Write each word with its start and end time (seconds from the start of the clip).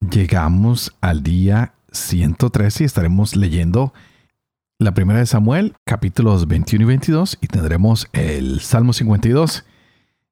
Llegamos 0.00 0.96
al 1.02 1.22
día 1.22 1.74
113 1.92 2.84
y 2.84 2.86
estaremos 2.86 3.36
leyendo 3.36 3.92
la 4.78 4.94
primera 4.94 5.18
de 5.18 5.26
Samuel, 5.26 5.74
capítulos 5.84 6.48
21 6.48 6.84
y 6.84 6.86
22, 6.86 7.38
y 7.42 7.48
tendremos 7.48 8.08
el 8.14 8.60
Salmo 8.60 8.94
52. 8.94 9.66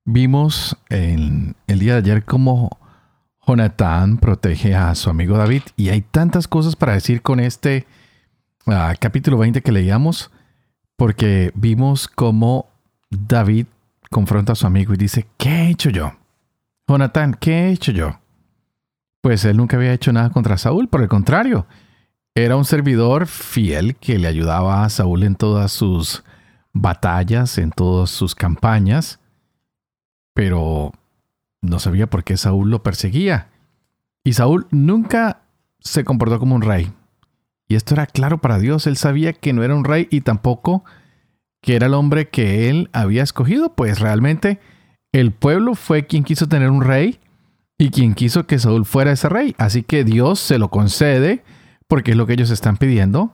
Vimos 0.07 0.79
en 0.89 1.55
el 1.67 1.81
día 1.81 1.93
de 1.93 1.99
ayer 1.99 2.25
cómo 2.25 2.79
Jonatán 3.47 4.17
protege 4.17 4.75
a 4.75 4.95
su 4.95 5.11
amigo 5.11 5.37
David, 5.37 5.65
y 5.77 5.91
hay 5.91 6.01
tantas 6.01 6.49
cosas 6.49 6.75
para 6.75 6.95
decir 6.95 7.21
con 7.21 7.39
este 7.39 7.87
ah, 8.67 8.95
capítulo 8.99 9.37
20 9.37 9.61
que 9.61 9.71
leíamos, 9.71 10.31
porque 10.97 11.53
vimos 11.55 12.09
cómo 12.09 12.71
David 13.11 13.67
confronta 14.11 14.53
a 14.53 14.57
su 14.57 14.67
amigo 14.67 14.95
y 14.95 14.97
dice, 14.97 15.27
¿qué 15.37 15.51
he 15.51 15.71
hecho 15.71 15.91
yo? 15.91 16.15
Jonatán, 16.89 17.37
¿qué 17.39 17.67
he 17.67 17.73
hecho 17.73 17.93
yo? 17.93 18.19
Pues 19.21 19.45
él 19.45 19.57
nunca 19.57 19.77
había 19.77 19.93
hecho 19.93 20.13
nada 20.13 20.31
contra 20.31 20.59
Saúl, 20.59 20.89
por 20.89 21.03
el 21.03 21.09
contrario, 21.09 21.67
era 22.35 22.57
un 22.57 22.65
servidor 22.65 23.27
fiel 23.27 23.97
que 23.97 24.19
le 24.19 24.29
ayudaba 24.29 24.85
a 24.85 24.91
Saúl 24.91 25.25
en 25.25 25.35
todas 25.35 25.73
sus 25.73 26.23
batallas, 26.73 27.59
en 27.59 27.71
todas 27.71 28.11
sus 28.11 28.35
campañas, 28.35 29.19
pero 30.35 30.93
no 31.61 31.81
sabía 31.81 32.09
por 32.09 32.23
qué 32.23 32.37
Saúl 32.37 32.71
lo 32.71 32.83
perseguía. 32.83 33.49
Y 34.23 34.35
Saúl 34.35 34.67
nunca 34.71 35.43
se 35.81 36.05
comportó 36.05 36.39
como 36.39 36.55
un 36.55 36.63
rey. 36.63 36.93
Y 37.67 37.75
esto 37.75 37.95
era 37.95 38.07
claro 38.07 38.39
para 38.39 38.59
Dios, 38.59 38.87
él 38.87 38.97
sabía 38.97 39.33
que 39.33 39.53
no 39.53 39.63
era 39.63 39.75
un 39.75 39.85
rey 39.85 40.07
y 40.11 40.21
tampoco 40.21 40.85
que 41.61 41.75
era 41.75 41.87
el 41.87 41.95
hombre 41.95 42.29
que 42.29 42.71
él 42.71 42.89
había 42.93 43.23
escogido, 43.23 43.75
pues 43.75 43.99
realmente 43.99 44.61
el 45.13 45.33
pueblo 45.33 45.75
fue 45.75 46.07
quien 46.07 46.25
quiso 46.25 46.49
tener 46.49 46.71
un 46.71 46.83
rey 46.83 47.19
y 47.79 47.91
quien 47.91 48.15
quiso 48.15 48.47
que 48.47 48.59
Saúl 48.59 48.85
fuera 48.85 49.13
ese 49.13 49.29
rey. 49.29 49.55
Así 49.57 49.85
que 49.85 50.03
Dios 50.03 50.41
se 50.41 50.59
lo 50.59 50.69
concede 50.69 51.45
porque 51.87 52.11
es 52.11 52.17
lo 52.17 52.27
que 52.27 52.33
ellos 52.33 52.51
están 52.51 52.77
pidiendo. 52.77 53.33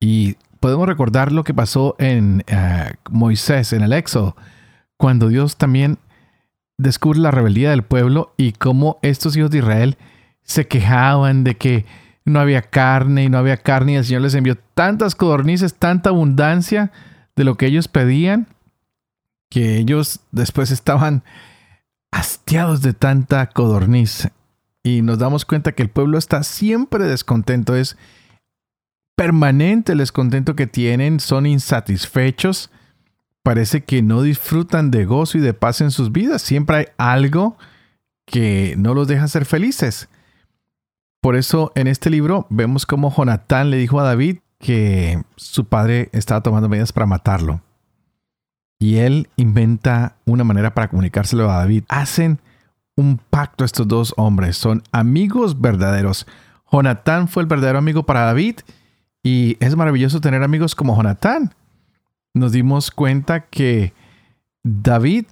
Y 0.00 0.36
podemos 0.58 0.88
recordar 0.88 1.30
lo 1.30 1.44
que 1.44 1.54
pasó 1.54 1.94
en 1.98 2.44
eh, 2.48 2.92
Moisés, 3.10 3.72
en 3.72 3.82
el 3.82 3.92
Éxodo, 3.92 4.36
cuando 4.96 5.28
Dios 5.28 5.56
también 5.56 5.98
descubre 6.78 7.20
la 7.20 7.30
rebeldía 7.30 7.70
del 7.70 7.84
pueblo 7.84 8.34
y 8.36 8.52
cómo 8.52 8.98
estos 9.02 9.36
hijos 9.36 9.50
de 9.50 9.58
Israel 9.58 9.98
se 10.42 10.66
quejaban 10.66 11.44
de 11.44 11.56
que 11.56 11.84
no 12.24 12.40
había 12.40 12.62
carne 12.62 13.24
y 13.24 13.28
no 13.28 13.38
había 13.38 13.58
carne 13.58 13.92
y 13.92 13.96
el 13.96 14.04
Señor 14.04 14.22
les 14.22 14.34
envió 14.34 14.58
tantas 14.74 15.14
codornices, 15.14 15.74
tanta 15.74 16.10
abundancia 16.10 16.90
de 17.36 17.44
lo 17.44 17.56
que 17.56 17.66
ellos 17.66 17.88
pedían, 17.88 18.46
que 19.50 19.76
ellos 19.78 20.20
después 20.32 20.70
estaban 20.70 21.22
hastiados 22.10 22.82
de 22.82 22.92
tanta 22.92 23.46
codorniz 23.50 24.28
y 24.82 25.02
nos 25.02 25.18
damos 25.18 25.44
cuenta 25.44 25.72
que 25.72 25.82
el 25.82 25.90
pueblo 25.90 26.18
está 26.18 26.42
siempre 26.42 27.04
descontento, 27.04 27.76
es 27.76 27.96
permanente 29.16 29.92
el 29.92 29.98
descontento 29.98 30.56
que 30.56 30.66
tienen, 30.66 31.20
son 31.20 31.46
insatisfechos, 31.46 32.70
parece 33.42 33.84
que 33.84 34.02
no 34.02 34.22
disfrutan 34.22 34.90
de 34.90 35.04
gozo 35.04 35.38
y 35.38 35.40
de 35.40 35.54
paz 35.54 35.80
en 35.80 35.90
sus 35.90 36.12
vidas, 36.12 36.42
siempre 36.42 36.76
hay 36.76 36.86
algo 36.96 37.58
que 38.24 38.74
no 38.78 38.94
los 38.94 39.08
deja 39.08 39.28
ser 39.28 39.44
felices. 39.44 40.08
Por 41.20 41.36
eso 41.36 41.72
en 41.74 41.86
este 41.86 42.08
libro 42.08 42.46
vemos 42.48 42.86
cómo 42.86 43.14
Jonatán 43.14 43.70
le 43.70 43.76
dijo 43.76 44.00
a 44.00 44.04
David 44.04 44.38
que 44.58 45.22
su 45.36 45.66
padre 45.66 46.08
estaba 46.12 46.42
tomando 46.42 46.68
medidas 46.68 46.92
para 46.92 47.06
matarlo. 47.06 47.60
Y 48.80 48.96
él 48.96 49.28
inventa 49.36 50.16
una 50.24 50.42
manera 50.42 50.74
para 50.74 50.88
comunicárselo 50.88 51.50
a 51.50 51.58
David. 51.58 51.84
Hacen 51.88 52.40
un 52.96 53.18
pacto 53.18 53.64
estos 53.64 53.86
dos 53.86 54.14
hombres. 54.16 54.56
Son 54.56 54.82
amigos 54.90 55.60
verdaderos. 55.60 56.26
Jonatán 56.72 57.28
fue 57.28 57.42
el 57.42 57.46
verdadero 57.46 57.78
amigo 57.78 58.04
para 58.04 58.22
David. 58.22 58.60
Y 59.22 59.58
es 59.60 59.76
maravilloso 59.76 60.22
tener 60.22 60.42
amigos 60.42 60.74
como 60.74 60.96
Jonatán. 60.96 61.54
Nos 62.32 62.52
dimos 62.52 62.90
cuenta 62.90 63.40
que 63.40 63.92
David 64.64 65.26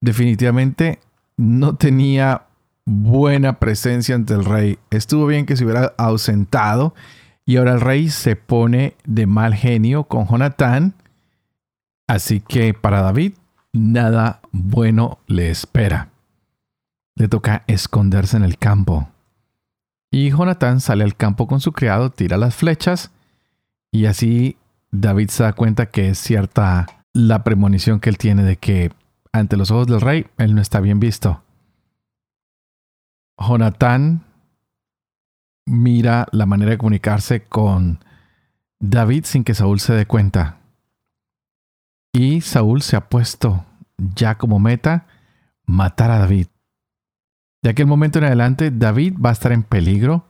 definitivamente 0.00 1.00
no 1.36 1.76
tenía 1.76 2.44
buena 2.86 3.58
presencia 3.58 4.14
ante 4.14 4.32
el 4.32 4.46
rey. 4.46 4.78
Estuvo 4.90 5.26
bien 5.26 5.44
que 5.44 5.56
se 5.56 5.64
hubiera 5.64 5.92
ausentado 5.98 6.94
y 7.44 7.56
ahora 7.56 7.74
el 7.74 7.80
rey 7.82 8.08
se 8.08 8.36
pone 8.36 8.94
de 9.04 9.26
mal 9.26 9.54
genio 9.54 10.04
con 10.04 10.26
Jonatán 10.26 10.94
Así 12.10 12.40
que 12.40 12.74
para 12.74 13.02
David 13.02 13.34
nada 13.72 14.40
bueno 14.50 15.20
le 15.28 15.48
espera. 15.48 16.08
Le 17.14 17.28
toca 17.28 17.62
esconderse 17.68 18.36
en 18.36 18.42
el 18.42 18.58
campo. 18.58 19.08
Y 20.10 20.30
Jonatán 20.30 20.80
sale 20.80 21.04
al 21.04 21.14
campo 21.14 21.46
con 21.46 21.60
su 21.60 21.70
criado, 21.70 22.10
tira 22.10 22.36
las 22.36 22.56
flechas 22.56 23.12
y 23.92 24.06
así 24.06 24.56
David 24.90 25.28
se 25.28 25.44
da 25.44 25.52
cuenta 25.52 25.86
que 25.86 26.08
es 26.08 26.18
cierta 26.18 26.86
la 27.12 27.44
premonición 27.44 28.00
que 28.00 28.10
él 28.10 28.18
tiene 28.18 28.42
de 28.42 28.56
que 28.56 28.90
ante 29.32 29.56
los 29.56 29.70
ojos 29.70 29.86
del 29.86 30.00
rey 30.00 30.26
él 30.36 30.56
no 30.56 30.62
está 30.62 30.80
bien 30.80 30.98
visto. 30.98 31.44
Jonatán 33.38 34.24
mira 35.64 36.26
la 36.32 36.46
manera 36.46 36.72
de 36.72 36.78
comunicarse 36.78 37.44
con 37.44 38.00
David 38.80 39.26
sin 39.26 39.44
que 39.44 39.54
Saúl 39.54 39.78
se 39.78 39.92
dé 39.92 40.06
cuenta. 40.06 40.59
Y 42.12 42.40
Saúl 42.40 42.82
se 42.82 42.96
ha 42.96 43.08
puesto 43.08 43.64
ya 44.14 44.36
como 44.36 44.58
meta 44.58 45.06
matar 45.66 46.10
a 46.10 46.18
David. 46.18 46.46
De 47.62 47.70
aquel 47.70 47.86
momento 47.86 48.18
en 48.18 48.24
adelante, 48.24 48.70
David 48.70 49.14
va 49.24 49.30
a 49.30 49.34
estar 49.34 49.52
en 49.52 49.62
peligro, 49.62 50.24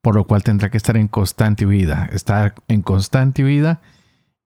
por 0.00 0.14
lo 0.14 0.24
cual 0.24 0.44
tendrá 0.44 0.70
que 0.70 0.76
estar 0.76 0.96
en 0.96 1.08
constante 1.08 1.66
huida. 1.66 2.08
Estar 2.12 2.54
en 2.68 2.82
constante 2.82 3.44
huida 3.44 3.80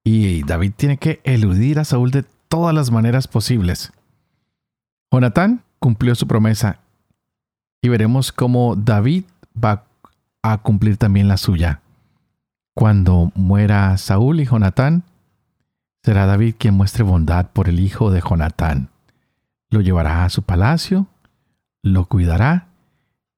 y 0.03 0.43
David 0.45 0.73
tiene 0.77 0.97
que 0.97 1.21
eludir 1.25 1.79
a 1.79 1.85
Saúl 1.85 2.11
de 2.11 2.25
todas 2.49 2.75
las 2.75 2.91
maneras 2.91 3.29
posibles. 3.29 3.93
Jonatán 5.13 5.63
cumplió 5.79 6.15
su 6.15 6.27
promesa 6.27 6.81
y 7.83 7.89
veremos 7.89 8.33
cómo 8.33 8.77
David 8.77 9.25
va 9.63 9.85
a 10.43 10.59
cumplir 10.59 10.97
también 10.97 11.29
la 11.29 11.37
suya. 11.37 11.81
Cuando 12.75 13.33
muera 13.35 13.97
Saúl 13.99 14.41
y 14.41 14.47
Jonatán, 14.47 15.05
Será 16.03 16.27
David 16.27 16.55
quien 16.59 16.75
muestre 16.75 17.03
bondad 17.05 17.51
por 17.53 17.69
el 17.69 17.81
hijo 17.81 18.11
de 18.11 18.21
Jonatán. 18.21 18.91
Lo 19.71 19.81
llevará 19.81 20.25
a 20.25 20.31
su 20.31 20.43
palacio, 20.43 21.07
lo 21.83 22.07
cuidará 22.07 22.69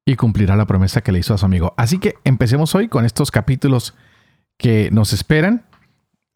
y 0.05 0.17
cumplirá 0.17 0.57
la 0.57 0.67
promesa 0.67 1.01
que 1.01 1.13
le 1.13 1.19
hizo 1.19 1.35
a 1.35 1.39
su 1.39 1.47
amigo. 1.47 1.75
Así 1.77 1.99
que 1.99 2.15
empecemos 2.25 2.75
hoy 2.75 2.89
con 2.89 3.05
estos 3.05 3.31
capítulos 3.31 3.95
que 4.59 4.91
nos 4.93 5.13
esperan. 5.13 5.65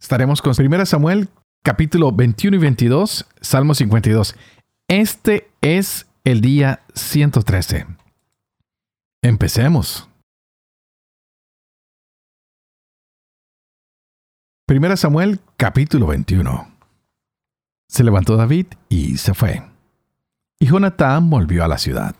Estaremos 0.01 0.43
con 0.43 0.55
1 0.59 0.87
Samuel 0.87 1.29
capítulo 1.63 2.13
21 2.13 2.57
y 2.57 2.61
22, 2.61 3.27
Salmo 3.41 3.75
52. 3.75 4.37
Este 4.89 5.51
es 5.63 6.07
el 6.25 6.41
día 6.41 6.83
113. 6.95 7.87
Empecemos. 9.22 10.09
Primera 14.68 14.97
Samuel 14.97 15.39
capítulo 15.57 16.09
21. 16.09 16.68
Se 17.89 18.03
levantó 18.03 18.36
David 18.36 18.66
y 18.89 19.16
se 19.16 19.33
fue. 19.33 19.63
Y 20.59 20.66
Jonatán 20.66 21.30
volvió 21.30 21.65
a 21.65 21.68
la 21.68 21.78
ciudad. 21.78 22.16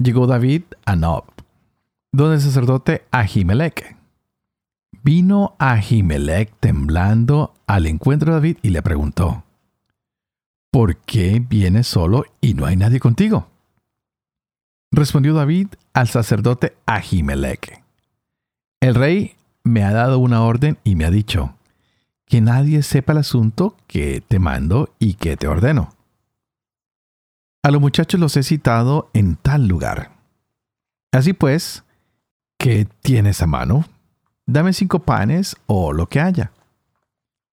Llegó 0.00 0.26
David 0.26 0.64
a 0.84 0.96
Nob, 0.96 1.26
donde 2.10 2.34
el 2.34 2.40
sacerdote 2.40 3.04
Ahimelech. 3.12 3.96
Vino 5.04 5.54
Ahimelech 5.60 6.52
temblando 6.58 7.54
al 7.68 7.86
encuentro 7.86 8.32
de 8.32 8.38
David 8.40 8.56
y 8.62 8.70
le 8.70 8.82
preguntó, 8.82 9.44
¿Por 10.72 10.96
qué 10.96 11.38
vienes 11.38 11.86
solo 11.86 12.24
y 12.40 12.54
no 12.54 12.66
hay 12.66 12.74
nadie 12.74 12.98
contigo? 12.98 13.46
Respondió 14.90 15.34
David 15.34 15.68
al 15.92 16.08
sacerdote 16.08 16.76
Ahimelech. 16.84 17.80
El 18.80 18.96
rey 18.96 19.36
me 19.64 19.84
ha 19.84 19.92
dado 19.92 20.18
una 20.18 20.42
orden 20.42 20.78
y 20.84 20.96
me 20.96 21.04
ha 21.04 21.10
dicho, 21.10 21.54
que 22.26 22.40
nadie 22.40 22.82
sepa 22.82 23.12
el 23.12 23.18
asunto 23.18 23.76
que 23.86 24.22
te 24.26 24.38
mando 24.38 24.94
y 24.98 25.14
que 25.14 25.36
te 25.36 25.48
ordeno. 25.48 25.94
A 27.62 27.70
los 27.70 27.80
muchachos 27.80 28.18
los 28.18 28.36
he 28.36 28.42
citado 28.42 29.10
en 29.12 29.36
tal 29.36 29.68
lugar. 29.68 30.12
Así 31.12 31.32
pues, 31.32 31.84
¿qué 32.58 32.86
tienes 33.02 33.42
a 33.42 33.46
mano? 33.46 33.84
Dame 34.46 34.72
cinco 34.72 35.00
panes 35.00 35.56
o 35.66 35.92
lo 35.92 36.08
que 36.08 36.20
haya. 36.20 36.52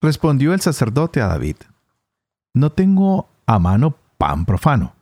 Respondió 0.01 0.55
el 0.55 0.61
sacerdote 0.61 1.21
a 1.21 1.27
David, 1.27 1.57
No 2.55 2.71
tengo 2.71 3.29
a 3.47 3.59
mano 3.59 3.97
pan 4.17 4.47
profano, 4.47 4.95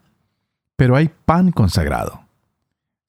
pero 0.75 0.95
hay 0.95 1.09
pan 1.25 1.51
consagrado. 1.51 2.26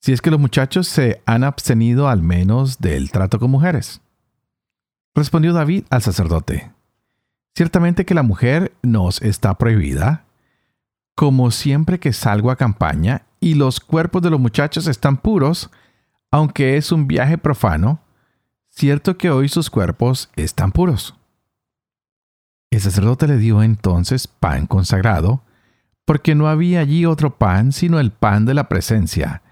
Si 0.00 0.12
es 0.12 0.20
que 0.20 0.30
los 0.30 0.40
muchachos 0.40 0.88
se 0.88 1.22
han 1.26 1.44
abstenido 1.44 2.08
al 2.08 2.22
menos 2.22 2.78
del 2.78 3.10
trato 3.10 3.38
con 3.38 3.50
mujeres. 3.50 4.00
Respondió 5.14 5.52
David 5.52 5.84
al 5.90 6.02
sacerdote, 6.02 6.72
Ciertamente 7.58 8.04
que 8.04 8.14
la 8.14 8.22
mujer 8.22 8.72
nos 8.82 9.20
está 9.20 9.54
prohibida, 9.54 10.26
como 11.16 11.50
siempre 11.50 11.98
que 11.98 12.12
salgo 12.12 12.52
a 12.52 12.56
campaña 12.56 13.22
y 13.40 13.54
los 13.54 13.80
cuerpos 13.80 14.22
de 14.22 14.30
los 14.30 14.38
muchachos 14.38 14.86
están 14.86 15.16
puros, 15.16 15.68
aunque 16.30 16.76
es 16.76 16.92
un 16.92 17.08
viaje 17.08 17.36
profano, 17.36 17.98
cierto 18.68 19.18
que 19.18 19.30
hoy 19.30 19.48
sus 19.48 19.70
cuerpos 19.70 20.30
están 20.36 20.70
puros. 20.70 21.16
El 22.70 22.80
sacerdote 22.80 23.26
le 23.26 23.38
dio 23.38 23.64
entonces 23.64 24.28
pan 24.28 24.68
consagrado, 24.68 25.42
porque 26.04 26.36
no 26.36 26.46
había 26.46 26.78
allí 26.78 27.06
otro 27.06 27.38
pan 27.38 27.72
sino 27.72 27.98
el 27.98 28.12
pan 28.12 28.46
de 28.46 28.54
la 28.54 28.68
presencia, 28.68 29.42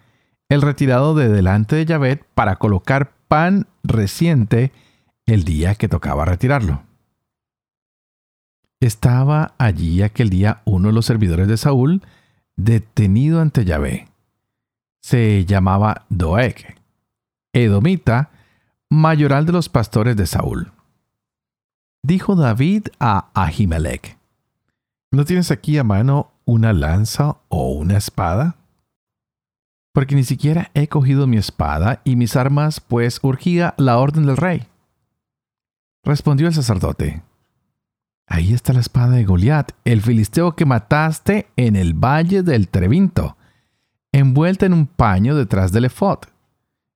el 0.49 0.63
retirado 0.63 1.15
de 1.15 1.29
delante 1.29 1.77
de 1.77 1.87
Yahvé 1.87 2.25
para 2.35 2.57
colocar 2.57 3.13
pan 3.29 3.67
reciente 3.83 4.73
el 5.27 5.45
día 5.45 5.75
que 5.75 5.89
tocaba 5.89 6.25
retirarlo. 6.25 6.83
Estaba 8.81 9.55
allí 9.59 10.03
aquel 10.03 10.31
día 10.31 10.63
uno 10.65 10.89
de 10.89 10.95
los 10.95 11.07
servidores 11.07 11.49
de 11.49 11.57
Saúl, 11.57 12.03
detenido 12.57 13.41
ante 13.41 13.65
Yahvé. 13.65 14.09
Se 15.03 15.45
llamaba 15.45 16.07
Doeg, 16.09 16.77
edomita, 17.53 18.31
mayoral 18.91 19.47
de 19.47 19.53
los 19.53 19.69
pastores 19.69 20.17
de 20.17 20.27
Saúl. 20.27 20.73
Dijo 22.03 22.37
David 22.37 22.89
a 23.01 23.31
Ahimelech, 23.35 24.17
¿no 25.11 25.25
tienes 25.25 25.51
aquí 25.51 25.79
a 25.79 25.85
mano 25.85 26.33
una 26.45 26.73
lanza 26.73 27.39
o 27.49 27.73
una 27.73 27.97
espada? 27.97 28.57
Porque 29.97 30.15
ni 30.15 30.25
siquiera 30.25 30.71
he 30.75 30.89
cogido 30.89 31.27
mi 31.27 31.39
espada 31.39 32.03
y 32.05 32.17
mis 32.17 32.37
armas, 32.37 32.81
pues 32.81 33.19
urgía 33.23 33.73
la 33.79 33.97
orden 33.97 34.27
del 34.27 34.37
rey. 34.37 34.65
Respondió 36.05 36.49
el 36.49 36.53
sacerdote, 36.53 37.23
Ahí 38.27 38.53
está 38.53 38.75
la 38.75 38.81
espada 38.81 39.13
de 39.13 39.25
Goliat, 39.25 39.73
el 39.87 40.03
filisteo 40.03 40.55
que 40.55 40.67
mataste 40.67 41.49
en 41.57 41.77
el 41.77 41.95
valle 41.95 42.43
del 42.43 42.69
Trevinto, 42.69 43.39
envuelta 44.13 44.67
en 44.67 44.75
un 44.75 44.87
paño 44.87 45.35
detrás 45.35 45.73
del 45.73 45.87
efod. 45.87 46.19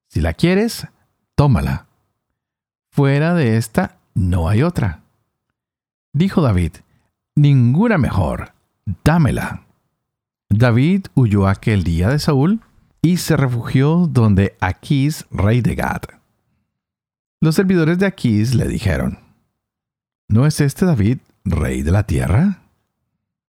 Si 0.09 0.21
la 0.21 0.35
quieres, 0.35 0.87
tómala. 1.37 1.87
Fuera 2.91 3.33
de 3.33 3.57
esta 3.57 3.97
no 4.13 4.47
hay 4.47 4.63
otra. 4.63 5.05
Dijo 6.13 6.43
David, 6.43 6.73
ninguna 7.35 7.97
mejor, 7.97 8.53
dámela. 9.05 9.63
David 10.51 11.07
huyó 11.15 11.49
aquel 11.49 11.83
día 11.83 12.11
de 12.11 12.19
Saúl 12.19 12.61
y 13.03 13.17
se 13.17 13.37
refugió 13.37 14.07
donde 14.09 14.57
Aquís, 14.61 15.27
rey 15.31 15.61
de 15.61 15.75
Gad. 15.75 16.03
Los 17.41 17.55
servidores 17.55 17.99
de 17.99 18.07
Aquís 18.07 18.55
le 18.55 18.69
dijeron, 18.69 19.19
¿No 20.29 20.47
es 20.47 20.61
este 20.61 20.87
David 20.87 21.19
rey 21.45 21.83
de 21.83 21.91
la 21.91 22.05
tierra? 22.05 22.63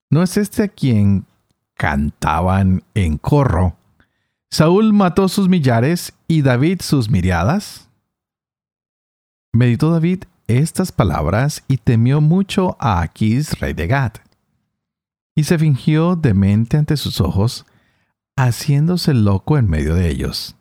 ¿No 0.10 0.24
es 0.24 0.38
este 0.38 0.64
a 0.64 0.68
quien 0.68 1.26
cantaban 1.76 2.84
en 2.94 3.18
corro? 3.18 3.76
Saúl 4.50 4.92
mató 4.94 5.28
sus 5.28 5.48
millares 5.48 6.14
y 6.28 6.42
David 6.42 6.82
sus 6.82 7.10
miriadas. 7.10 7.88
Meditó 9.54 9.92
David 9.92 10.24
estas 10.48 10.92
palabras 10.92 11.64
y 11.68 11.78
temió 11.78 12.20
mucho 12.20 12.76
a 12.80 13.02
Aquís, 13.02 13.60
rey 13.60 13.74
de 13.74 13.88
Gad. 13.88 14.14
Y 15.36 15.44
se 15.46 15.58
fingió 15.58 16.16
demente 16.16 16.78
ante 16.78 16.98
sus 16.98 17.22
ojos, 17.22 17.66
haciéndose 18.36 19.14
loco 19.14 19.58
en 19.58 19.70
medio 19.70 19.96
de 19.96 20.10
ellos. 20.10 20.56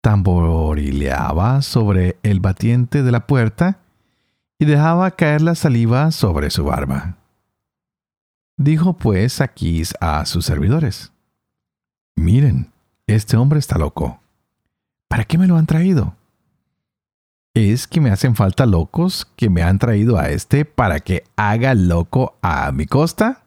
Tamborileaba 0.00 1.62
sobre 1.62 2.18
el 2.22 2.40
batiente 2.40 3.02
de 3.02 3.12
la 3.12 3.26
puerta 3.26 3.80
y 4.58 4.64
dejaba 4.64 5.10
caer 5.12 5.42
la 5.42 5.54
saliva 5.54 6.10
sobre 6.10 6.50
su 6.50 6.64
barba. 6.64 7.16
Dijo 8.56 8.94
pues 8.94 9.40
Aquís 9.40 9.94
a 10.00 10.24
sus 10.26 10.44
servidores, 10.44 11.12
Miren, 12.16 12.72
este 13.06 13.36
hombre 13.36 13.60
está 13.60 13.78
loco. 13.78 14.20
¿Para 15.08 15.24
qué 15.24 15.38
me 15.38 15.46
lo 15.46 15.56
han 15.56 15.66
traído? 15.66 16.16
¿Es 17.54 17.86
que 17.86 18.00
me 18.00 18.10
hacen 18.10 18.36
falta 18.36 18.66
locos 18.66 19.26
que 19.36 19.48
me 19.48 19.62
han 19.62 19.78
traído 19.78 20.18
a 20.18 20.30
este 20.30 20.64
para 20.64 21.00
que 21.00 21.24
haga 21.36 21.74
loco 21.74 22.36
a 22.42 22.70
mi 22.72 22.86
costa? 22.86 23.44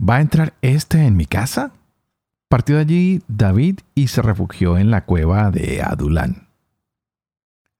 ¿Va 0.00 0.16
a 0.16 0.20
entrar 0.20 0.54
este 0.62 1.04
en 1.04 1.16
mi 1.16 1.26
casa? 1.26 1.72
Partió 2.48 2.76
de 2.76 2.82
allí 2.82 3.22
David 3.26 3.80
y 3.94 4.08
se 4.08 4.22
refugió 4.22 4.78
en 4.78 4.90
la 4.90 5.04
cueva 5.04 5.50
de 5.50 5.82
Adulán. 5.82 6.48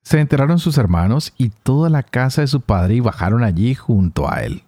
Se 0.02 0.20
enteraron 0.20 0.58
sus 0.58 0.78
hermanos 0.78 1.32
y 1.38 1.50
toda 1.50 1.90
la 1.90 2.02
casa 2.02 2.40
de 2.40 2.48
su 2.48 2.60
padre 2.60 2.94
y 2.94 3.00
bajaron 3.00 3.44
allí 3.44 3.74
junto 3.74 4.30
a 4.30 4.42
él. 4.42 4.64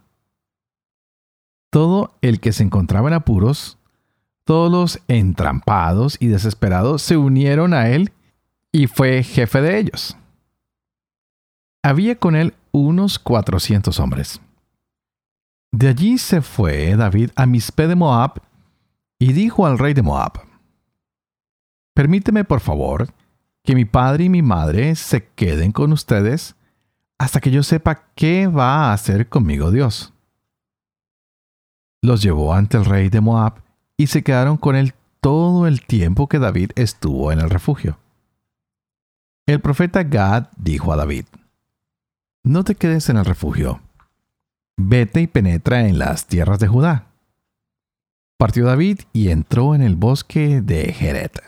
Todo 1.71 2.15
el 2.21 2.41
que 2.41 2.53
se 2.53 2.63
encontraba 2.63 3.09
en 3.09 3.15
apuros, 3.15 3.79
todos 4.45 4.71
los 4.71 5.01
entrampados 5.09 6.17
y 6.21 6.29
desesperados 6.29 7.03
se 7.03 7.17
unieron 7.17 7.75
a 7.75 7.89
él 7.89 8.13
y 8.73 8.87
fue 8.87 9.23
jefe 9.23 9.61
de 9.61 9.79
ellos. 9.79 10.17
Había 11.83 12.17
con 12.17 12.37
él 12.37 12.55
unos 12.73 13.19
cuatrocientos 13.19 13.99
hombres. 13.99 14.41
De 15.73 15.89
allí 15.89 16.19
se 16.19 16.43
fue 16.43 16.97
David 16.97 17.31
a 17.37 17.47
Mispe 17.47 17.87
de 17.87 17.95
Moab 17.95 18.43
y 19.19 19.33
dijo 19.33 19.67
al 19.67 19.79
rey 19.79 19.95
de 19.95 20.03
Moab, 20.03 20.41
Permíteme 21.95 22.45
por 22.45 22.61
favor 22.61 23.09
que 23.63 23.75
mi 23.75 23.85
padre 23.85 24.25
y 24.25 24.29
mi 24.29 24.43
madre 24.43 24.95
se 24.97 25.29
queden 25.29 25.71
con 25.71 25.93
ustedes 25.93 26.57
hasta 27.19 27.41
que 27.41 27.51
yo 27.51 27.63
sepa 27.63 28.07
qué 28.15 28.47
va 28.47 28.87
a 28.87 28.93
hacer 28.93 29.29
conmigo 29.29 29.71
Dios. 29.71 30.13
Los 32.03 32.23
llevó 32.23 32.55
ante 32.55 32.79
el 32.79 32.87
rey 32.87 33.11
de 33.11 33.21
Moab 33.21 33.63
y 33.97 34.07
se 34.07 34.23
quedaron 34.23 34.57
con 34.57 34.75
él 34.75 34.95
todo 35.21 35.67
el 35.67 35.85
tiempo 35.85 36.29
que 36.29 36.39
David 36.39 36.71
estuvo 36.77 37.31
en 37.31 37.41
el 37.41 37.51
refugio. 37.51 37.99
El 39.47 39.61
profeta 39.61 40.03
Gad 40.03 40.49
dijo 40.57 40.93
a 40.93 40.97
David, 40.97 41.27
No 42.43 42.65
te 42.65 42.75
quedes 42.75 43.11
en 43.11 43.19
el 43.19 43.27
refugio, 43.27 43.83
vete 44.89 45.21
y 45.21 45.27
penetra 45.27 45.87
en 45.87 45.99
las 45.99 46.27
tierras 46.27 46.59
de 46.59 46.69
Judá. 46.69 47.07
Partió 48.39 48.65
David 48.65 49.01
y 49.13 49.31
entró 49.31 49.75
en 49.75 49.83
el 49.83 49.97
bosque 49.97 50.63
de 50.63 50.93
Jeret. 50.93 51.43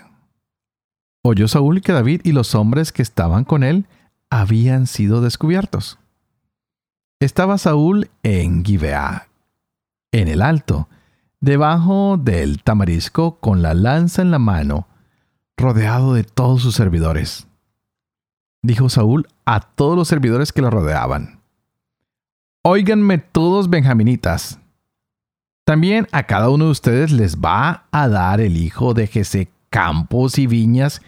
Oyó 1.24 1.48
Saúl 1.48 1.80
que 1.80 1.92
David 1.92 2.20
y 2.24 2.32
los 2.32 2.54
hombres 2.54 2.92
que 2.92 3.02
estaban 3.02 3.44
con 3.44 3.62
él 3.62 3.86
habían 4.28 4.86
sido 4.86 5.20
descubiertos. 5.20 5.98
Estaba 7.20 7.58
Saúl 7.58 8.10
en 8.22 8.64
Gibeá, 8.64 9.28
en 10.10 10.28
el 10.28 10.42
alto, 10.42 10.88
debajo 11.40 12.16
del 12.16 12.62
tamarisco 12.62 13.38
con 13.38 13.62
la 13.62 13.74
lanza 13.74 14.22
en 14.22 14.30
la 14.30 14.38
mano, 14.38 14.88
rodeado 15.56 16.14
de 16.14 16.24
todos 16.24 16.62
sus 16.62 16.74
servidores. 16.74 17.46
Dijo 18.62 18.88
Saúl 18.88 19.28
a 19.44 19.60
todos 19.60 19.96
los 19.96 20.08
servidores 20.08 20.52
que 20.52 20.62
lo 20.62 20.70
rodeaban. 20.70 21.41
Óiganme 22.64 23.19
todos 23.19 23.69
benjaminitas. 23.69 24.61
También 25.66 26.07
a 26.12 26.23
cada 26.23 26.49
uno 26.49 26.66
de 26.66 26.71
ustedes 26.71 27.11
les 27.11 27.37
va 27.38 27.87
a 27.90 28.09
dar 28.09 28.40
el 28.40 28.57
hijo 28.57 28.95
de 28.95 29.09
Jesé 29.09 29.49
campos 29.69 30.38
y 30.38 30.47
viñas 30.47 31.02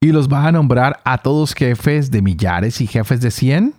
y 0.00 0.12
los 0.12 0.28
va 0.28 0.46
a 0.46 0.52
nombrar 0.52 1.00
a 1.04 1.18
todos 1.18 1.54
jefes 1.54 2.12
de 2.12 2.22
millares 2.22 2.80
y 2.80 2.86
jefes 2.86 3.20
de 3.20 3.32
cien? 3.32 3.74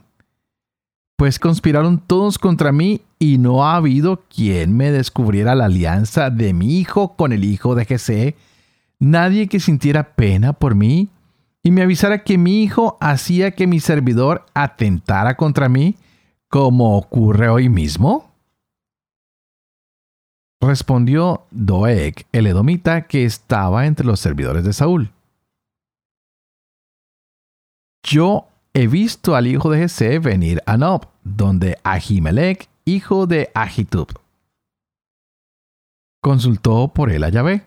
Pues 1.16 1.40
conspiraron 1.40 2.00
todos 2.00 2.38
contra 2.38 2.74
mí 2.74 3.00
y 3.18 3.38
no 3.38 3.66
ha 3.66 3.78
habido 3.78 4.26
quien 4.28 4.76
me 4.76 4.92
descubriera 4.92 5.56
la 5.56 5.66
alianza 5.66 6.32
de 6.32 6.52
mi 6.52 6.80
hijo 6.80 7.16
con 7.16 7.32
el 7.32 7.46
hijo 7.46 7.76
de 7.76 7.86
Jesé, 7.86 8.36
nadie 9.00 9.48
que 9.48 9.62
sintiera 9.62 10.16
pena 10.16 10.52
por 10.52 10.76
mí 10.76 11.08
y 11.64 11.72
me 11.72 11.82
avisara 11.82 12.26
que 12.26 12.38
mi 12.38 12.62
hijo 12.62 12.98
hacía 13.00 13.52
que 13.52 13.68
mi 13.68 13.80
servidor 13.80 14.46
atentara 14.54 15.38
contra 15.38 15.70
mí, 15.70 15.96
como 16.52 16.98
ocurre 16.98 17.48
hoy 17.50 17.70
mismo. 17.70 18.30
Respondió 20.62 21.46
Doeg, 21.50 22.28
el 22.34 22.46
edomita, 22.46 23.08
que 23.08 23.26
estaba 23.26 23.88
entre 23.88 24.06
los 24.06 24.20
servidores 24.20 24.64
de 24.64 24.74
Saúl. 24.74 25.12
Yo 28.04 28.48
he 28.74 28.88
visto 28.88 29.36
al 29.36 29.48
hijo 29.48 29.72
de 29.72 29.80
Jesé 29.80 30.20
venir 30.20 30.62
a 30.66 30.78
Nob, 30.78 31.08
donde 31.24 31.78
Ahimelech, 31.84 32.70
hijo 32.86 33.28
de 33.28 33.50
Ahitub. 33.56 34.10
Consultó 36.22 36.90
por 36.90 37.12
él 37.12 37.24
a 37.24 37.30
Yahvé, 37.30 37.66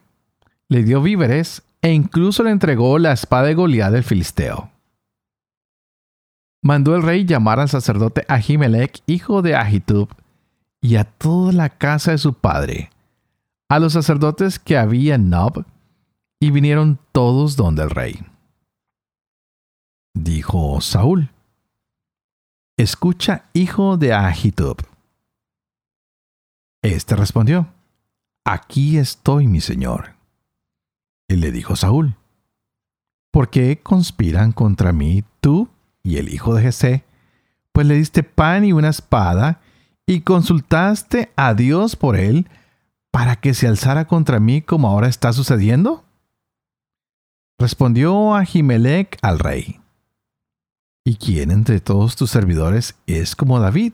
le 0.68 0.82
dio 0.82 1.00
víveres 1.00 1.62
e 1.80 1.90
incluso 1.90 2.42
le 2.42 2.50
entregó 2.50 2.98
la 2.98 3.12
espada 3.12 3.44
de 3.46 3.54
Goliat 3.54 3.92
del 3.92 4.04
Filisteo. 4.04 4.73
Mandó 6.64 6.96
el 6.96 7.02
rey 7.02 7.26
llamar 7.26 7.60
al 7.60 7.68
sacerdote 7.68 8.24
Ahimelech, 8.26 9.02
hijo 9.06 9.42
de 9.42 9.54
Ahitub, 9.54 10.08
y 10.80 10.96
a 10.96 11.04
toda 11.04 11.52
la 11.52 11.68
casa 11.68 12.12
de 12.12 12.18
su 12.18 12.32
padre, 12.32 12.90
a 13.68 13.78
los 13.78 13.92
sacerdotes 13.92 14.58
que 14.58 14.78
había 14.78 15.16
en 15.16 15.28
Nob, 15.28 15.66
y 16.40 16.50
vinieron 16.50 16.98
todos 17.12 17.56
donde 17.56 17.82
el 17.82 17.90
rey. 17.90 18.24
Dijo 20.14 20.80
Saúl, 20.80 21.30
Escucha, 22.78 23.44
hijo 23.52 23.98
de 23.98 24.14
Ahitub. 24.14 24.78
Este 26.82 27.14
respondió, 27.14 27.68
Aquí 28.46 28.96
estoy, 28.96 29.48
mi 29.48 29.60
señor. 29.60 30.14
Y 31.28 31.36
le 31.36 31.52
dijo 31.52 31.76
Saúl, 31.76 32.16
¿por 33.30 33.50
qué 33.50 33.80
conspiran 33.82 34.52
contra 34.52 34.92
mí 34.92 35.24
tú 35.42 35.68
y 36.04 36.18
el 36.18 36.32
hijo 36.32 36.54
de 36.54 36.62
Jesé? 36.62 37.04
Pues 37.72 37.88
le 37.88 37.96
diste 37.96 38.22
pan 38.22 38.64
y 38.64 38.72
una 38.72 38.90
espada, 38.90 39.60
y 40.06 40.20
consultaste 40.20 41.32
a 41.34 41.54
Dios 41.54 41.96
por 41.96 42.14
él 42.16 42.46
para 43.10 43.36
que 43.36 43.54
se 43.54 43.66
alzara 43.66 44.06
contra 44.06 44.38
mí 44.38 44.60
como 44.60 44.88
ahora 44.88 45.08
está 45.08 45.32
sucediendo? 45.32 46.04
Respondió 47.58 48.34
Ahimelech 48.34 49.18
al 49.22 49.38
rey. 49.38 49.80
¿Y 51.04 51.16
quién 51.16 51.50
entre 51.50 51.80
todos 51.80 52.16
tus 52.16 52.30
servidores 52.30 52.96
es 53.06 53.36
como 53.36 53.60
David, 53.60 53.92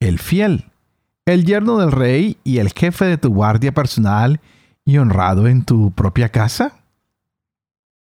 el 0.00 0.18
fiel, 0.18 0.70
el 1.26 1.44
yerno 1.44 1.78
del 1.78 1.92
rey 1.92 2.38
y 2.44 2.58
el 2.58 2.72
jefe 2.72 3.04
de 3.04 3.18
tu 3.18 3.28
guardia 3.28 3.72
personal 3.72 4.40
y 4.84 4.98
honrado 4.98 5.46
en 5.46 5.64
tu 5.64 5.90
propia 5.92 6.30
casa? 6.30 6.80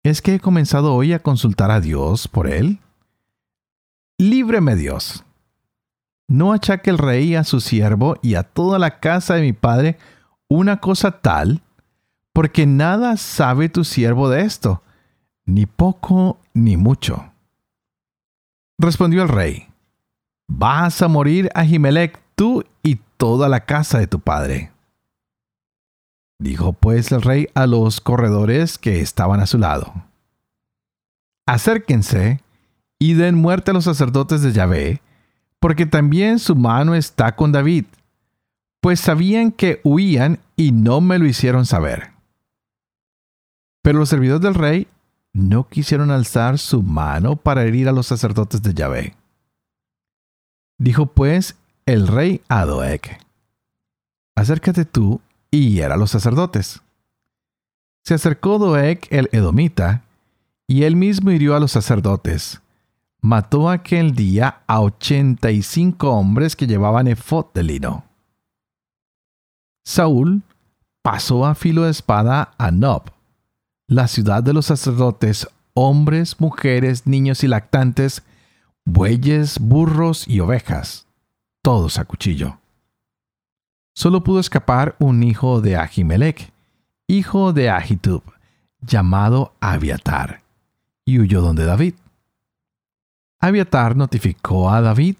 ¿Es 0.03 0.21
que 0.21 0.35
he 0.35 0.39
comenzado 0.39 0.93
hoy 0.93 1.13
a 1.13 1.19
consultar 1.19 1.71
a 1.71 1.81
Dios 1.81 2.27
por 2.27 2.47
él? 2.47 2.79
Líbreme 4.17 4.75
Dios. 4.75 5.23
No 6.27 6.53
achaque 6.53 6.89
el 6.89 6.97
rey 6.97 7.35
a 7.35 7.43
su 7.43 7.59
siervo 7.59 8.15
y 8.21 8.35
a 8.35 8.43
toda 8.43 8.79
la 8.79 8.99
casa 8.99 9.35
de 9.35 9.41
mi 9.41 9.53
padre 9.53 9.97
una 10.47 10.79
cosa 10.79 11.19
tal, 11.21 11.61
porque 12.33 12.65
nada 12.65 13.17
sabe 13.17 13.69
tu 13.69 13.83
siervo 13.83 14.29
de 14.29 14.41
esto, 14.41 14.81
ni 15.45 15.65
poco 15.65 16.39
ni 16.53 16.77
mucho. 16.77 17.31
Respondió 18.77 19.23
el 19.23 19.29
rey, 19.29 19.67
Vas 20.47 21.01
a 21.01 21.07
morir 21.07 21.49
a 21.55 21.65
Jimelec 21.65 22.21
tú 22.35 22.63
y 22.83 22.99
toda 23.17 23.49
la 23.49 23.65
casa 23.65 23.97
de 23.97 24.07
tu 24.07 24.19
padre. 24.19 24.71
Dijo 26.39 26.73
pues 26.73 27.11
el 27.11 27.21
rey 27.21 27.47
a 27.55 27.65
los 27.65 28.01
corredores 28.01 28.77
que 28.77 29.01
estaban 29.01 29.39
a 29.39 29.47
su 29.47 29.57
lado, 29.57 29.93
Acérquense 31.47 32.41
y 32.99 33.13
den 33.13 33.35
muerte 33.35 33.71
a 33.71 33.73
los 33.73 33.83
sacerdotes 33.83 34.41
de 34.41 34.51
Yahvé, 34.51 35.01
porque 35.59 35.85
también 35.85 36.39
su 36.39 36.55
mano 36.55 36.95
está 36.95 37.35
con 37.35 37.51
David, 37.51 37.85
pues 38.81 38.99
sabían 38.99 39.51
que 39.51 39.81
huían 39.83 40.39
y 40.55 40.71
no 40.71 41.01
me 41.01 41.17
lo 41.17 41.25
hicieron 41.25 41.65
saber. 41.65 42.11
Pero 43.81 43.99
los 43.99 44.09
servidores 44.09 44.41
del 44.41 44.53
rey 44.53 44.87
no 45.33 45.67
quisieron 45.67 46.11
alzar 46.11 46.57
su 46.59 46.81
mano 46.81 47.35
para 47.35 47.63
herir 47.63 47.89
a 47.89 47.91
los 47.91 48.07
sacerdotes 48.07 48.61
de 48.61 48.73
Yahvé. 48.73 49.15
Dijo 50.77 51.07
pues 51.07 51.55
el 51.85 52.07
rey 52.07 52.41
a 52.47 52.65
Doeg, 52.65 53.01
acércate 54.35 54.85
tú 54.85 55.21
y 55.51 55.71
hiera 55.71 55.95
a 55.95 55.97
los 55.97 56.11
sacerdotes. 56.11 56.81
Se 58.03 58.13
acercó 58.13 58.59
Doeg 58.59 59.01
el 59.09 59.29
edomita, 59.31 60.03
y 60.67 60.83
él 60.83 60.95
mismo 60.95 61.31
hirió 61.31 61.55
a 61.55 61.59
los 61.59 61.71
sacerdotes. 61.71 62.61
Mató 63.25 63.71
aquel 63.71 64.13
día 64.13 64.61
a 64.67 64.81
ochenta 64.81 65.49
y 65.49 65.63
cinco 65.63 66.11
hombres 66.11 66.55
que 66.55 66.67
llevaban 66.67 67.07
efod 67.07 67.47
de 67.55 67.63
lino. 67.63 68.05
Saúl 69.83 70.43
pasó 71.01 71.47
a 71.47 71.55
filo 71.55 71.85
de 71.85 71.89
espada 71.89 72.53
a 72.59 72.69
Nob, 72.69 73.09
la 73.87 74.07
ciudad 74.07 74.43
de 74.43 74.53
los 74.53 74.67
sacerdotes, 74.67 75.47
hombres, 75.73 76.39
mujeres, 76.39 77.07
niños 77.07 77.43
y 77.43 77.47
lactantes, 77.47 78.21
bueyes, 78.85 79.57
burros 79.57 80.27
y 80.27 80.39
ovejas, 80.39 81.07
todos 81.63 81.97
a 81.97 82.05
cuchillo. 82.05 82.59
Solo 83.95 84.23
pudo 84.23 84.39
escapar 84.39 84.95
un 84.99 85.23
hijo 85.23 85.61
de 85.61 85.77
Ahimelech, 85.77 86.53
hijo 87.07 87.53
de 87.53 87.71
Ahitub, 87.71 88.21
llamado 88.81 89.55
Abiatar, 89.61 90.43
y 91.05 91.17
huyó 91.17 91.41
donde 91.41 91.65
David. 91.65 91.95
Abiatar 93.47 93.95
notificó 93.95 94.69
a 94.69 94.81
David 94.81 95.15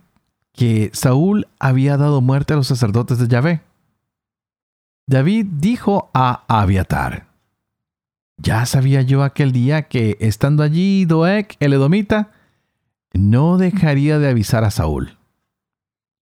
que 0.54 0.90
Saúl 0.94 1.48
había 1.60 1.98
dado 1.98 2.22
muerte 2.22 2.54
a 2.54 2.56
los 2.56 2.68
sacerdotes 2.68 3.20
de 3.20 3.28
Yahvé. 3.28 3.62
David 5.08 5.48
dijo 5.52 6.10
a 6.14 6.44
Abiatar, 6.48 7.28
ya 8.38 8.66
sabía 8.66 9.02
yo 9.02 9.24
aquel 9.24 9.52
día 9.52 9.84
que, 9.84 10.18
estando 10.20 10.64
allí 10.64 11.06
Doeg, 11.06 11.56
el 11.60 11.74
edomita, 11.74 12.32
no 13.14 13.58
dejaría 13.58 14.20
de 14.20 14.30
avisar 14.30 14.64
a 14.64 14.72
Saúl. 14.72 15.18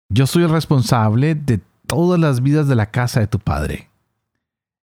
Yo 0.08 0.26
soy 0.26 0.42
el 0.42 0.50
responsable 0.50 1.34
de 1.34 1.60
todas 1.86 2.18
las 2.18 2.42
vidas 2.42 2.66
de 2.66 2.74
la 2.74 2.90
casa 2.90 3.20
de 3.20 3.26
tu 3.26 3.38
padre. 3.38 3.88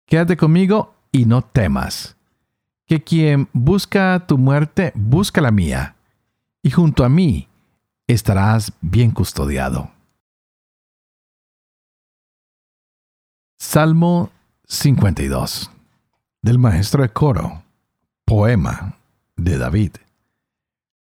Quédate 0.07 0.37
conmigo 0.37 0.95
y 1.13 1.27
no 1.27 1.43
temas, 1.43 2.17
que 2.87 3.03
quien 3.03 3.49
busca 3.53 4.25
tu 4.27 4.39
muerte 4.39 4.93
busca 4.95 5.41
la 5.41 5.51
mía, 5.51 5.95
y 6.63 6.71
junto 6.71 7.05
a 7.05 7.09
mí 7.09 7.49
estarás 8.07 8.73
bien 8.81 9.11
custodiado. 9.11 9.91
Salmo 13.59 14.31
52 14.67 15.71
del 16.43 16.59
maestro 16.59 17.03
de 17.03 17.11
coro, 17.11 17.63
poema 18.25 18.97
de 19.37 19.59
David. 19.59 19.93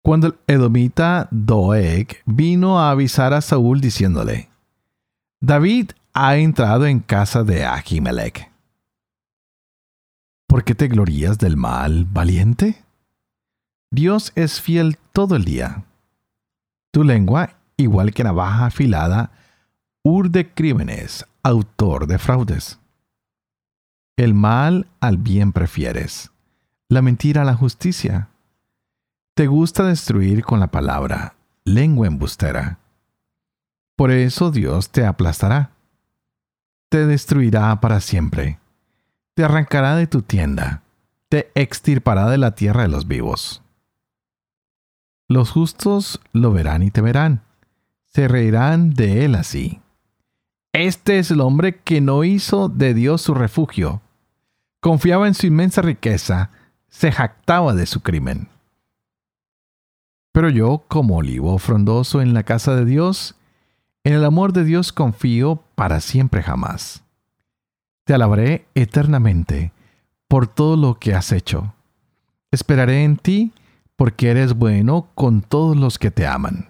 Cuando 0.02 0.28
el 0.28 0.38
edomita 0.46 1.28
Doeg 1.30 2.22
vino 2.24 2.78
a 2.78 2.90
avisar 2.90 3.34
a 3.34 3.40
Saúl 3.40 3.80
diciéndole, 3.80 4.48
David 5.40 5.90
ha 6.14 6.36
entrado 6.36 6.86
en 6.86 7.00
casa 7.00 7.44
de 7.44 7.64
Ahimelech. 7.64 8.50
¿Por 10.46 10.64
qué 10.64 10.74
te 10.74 10.88
glorías 10.88 11.38
del 11.38 11.56
mal, 11.56 12.06
valiente? 12.06 12.82
Dios 13.90 14.32
es 14.34 14.60
fiel 14.60 14.96
todo 15.16 15.34
el 15.34 15.46
día. 15.46 15.82
Tu 16.92 17.02
lengua, 17.02 17.56
igual 17.78 18.12
que 18.12 18.22
navaja 18.22 18.66
afilada, 18.66 19.30
urde 20.04 20.52
crímenes, 20.52 21.24
autor 21.42 22.06
de 22.06 22.18
fraudes. 22.18 22.78
El 24.18 24.34
mal 24.34 24.86
al 25.00 25.16
bien 25.16 25.52
prefieres, 25.52 26.32
la 26.90 27.00
mentira 27.00 27.40
a 27.40 27.44
la 27.46 27.54
justicia. 27.54 28.28
Te 29.34 29.46
gusta 29.46 29.84
destruir 29.84 30.44
con 30.44 30.60
la 30.60 30.66
palabra, 30.66 31.34
lengua 31.64 32.06
embustera. 32.06 32.78
Por 33.96 34.10
eso 34.10 34.50
Dios 34.50 34.90
te 34.90 35.06
aplastará. 35.06 35.70
Te 36.90 37.06
destruirá 37.06 37.80
para 37.80 38.00
siempre. 38.00 38.58
Te 39.32 39.44
arrancará 39.44 39.96
de 39.96 40.08
tu 40.08 40.20
tienda. 40.20 40.82
Te 41.30 41.50
extirpará 41.54 42.28
de 42.28 42.36
la 42.36 42.54
tierra 42.54 42.82
de 42.82 42.88
los 42.88 43.08
vivos. 43.08 43.62
Los 45.28 45.50
justos 45.50 46.20
lo 46.32 46.52
verán 46.52 46.82
y 46.82 46.90
temerán. 46.90 47.42
Se 48.04 48.28
reirán 48.28 48.94
de 48.94 49.24
él 49.24 49.34
así. 49.34 49.80
Este 50.72 51.18
es 51.18 51.30
el 51.30 51.40
hombre 51.40 51.80
que 51.80 52.00
no 52.00 52.24
hizo 52.24 52.68
de 52.68 52.94
Dios 52.94 53.22
su 53.22 53.34
refugio 53.34 54.02
confiaba 54.86 55.26
en 55.26 55.34
su 55.34 55.48
inmensa 55.48 55.82
riqueza, 55.82 56.50
se 56.88 57.10
jactaba 57.10 57.74
de 57.74 57.86
su 57.86 58.02
crimen. 58.02 58.48
Pero 60.30 60.48
yo, 60.48 60.84
como 60.86 61.16
olivo 61.16 61.58
frondoso 61.58 62.22
en 62.22 62.34
la 62.34 62.44
casa 62.44 62.76
de 62.76 62.84
Dios, 62.84 63.34
en 64.04 64.12
el 64.12 64.24
amor 64.24 64.52
de 64.52 64.62
Dios 64.62 64.92
confío 64.92 65.64
para 65.74 65.98
siempre 66.00 66.40
jamás. 66.40 67.02
Te 68.04 68.14
alabaré 68.14 68.68
eternamente 68.76 69.72
por 70.28 70.46
todo 70.46 70.76
lo 70.76 71.00
que 71.00 71.14
has 71.14 71.32
hecho. 71.32 71.74
Esperaré 72.52 73.02
en 73.02 73.16
ti 73.16 73.52
porque 73.96 74.30
eres 74.30 74.54
bueno 74.54 75.10
con 75.14 75.42
todos 75.42 75.76
los 75.76 75.98
que 75.98 76.10
te 76.10 76.26
aman. 76.26 76.68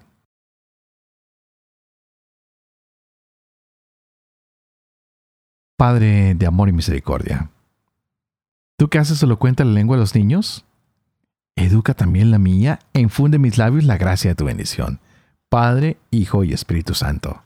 Padre 5.76 6.34
de 6.34 6.46
amor 6.46 6.70
y 6.70 6.72
misericordia 6.72 7.50
¿Tú 8.78 8.88
que 8.88 8.98
haces 8.98 9.18
solo 9.18 9.38
cuenta 9.38 9.64
la 9.64 9.72
lengua 9.72 9.96
de 9.96 10.00
los 10.00 10.14
niños? 10.14 10.66
Educa 11.56 11.94
también 11.94 12.30
la 12.30 12.38
mía 12.38 12.78
e 12.92 13.00
infunde 13.00 13.36
en 13.36 13.42
mis 13.42 13.56
labios 13.56 13.84
la 13.84 13.96
gracia 13.96 14.30
de 14.30 14.34
tu 14.34 14.44
bendición. 14.44 15.00
Padre, 15.48 15.96
Hijo 16.10 16.44
y 16.44 16.52
Espíritu 16.52 16.92
Santo. 16.92 17.42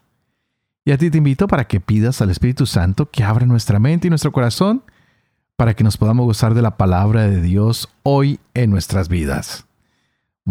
Y 0.84 0.90
a 0.90 0.99
ti 0.99 1.08
te 1.08 1.18
invito 1.18 1.46
para 1.46 1.68
que 1.68 1.78
pidas 1.78 2.20
al 2.20 2.30
Espíritu 2.30 2.66
Santo 2.66 3.10
que 3.10 3.22
abra 3.22 3.46
nuestra 3.46 3.78
mente 3.78 4.08
y 4.08 4.10
nuestro 4.10 4.32
corazón 4.32 4.82
para 5.54 5.75
que 5.75 5.84
nos 5.84 5.96
podamos 5.96 6.26
gozar 6.26 6.54
de 6.54 6.62
la 6.62 6.76
palabra 6.76 7.28
de 7.28 7.40
Dios 7.40 7.88
hoy 8.02 8.40
en 8.54 8.70
nuestras 8.70 9.08
vidas. 9.08 9.66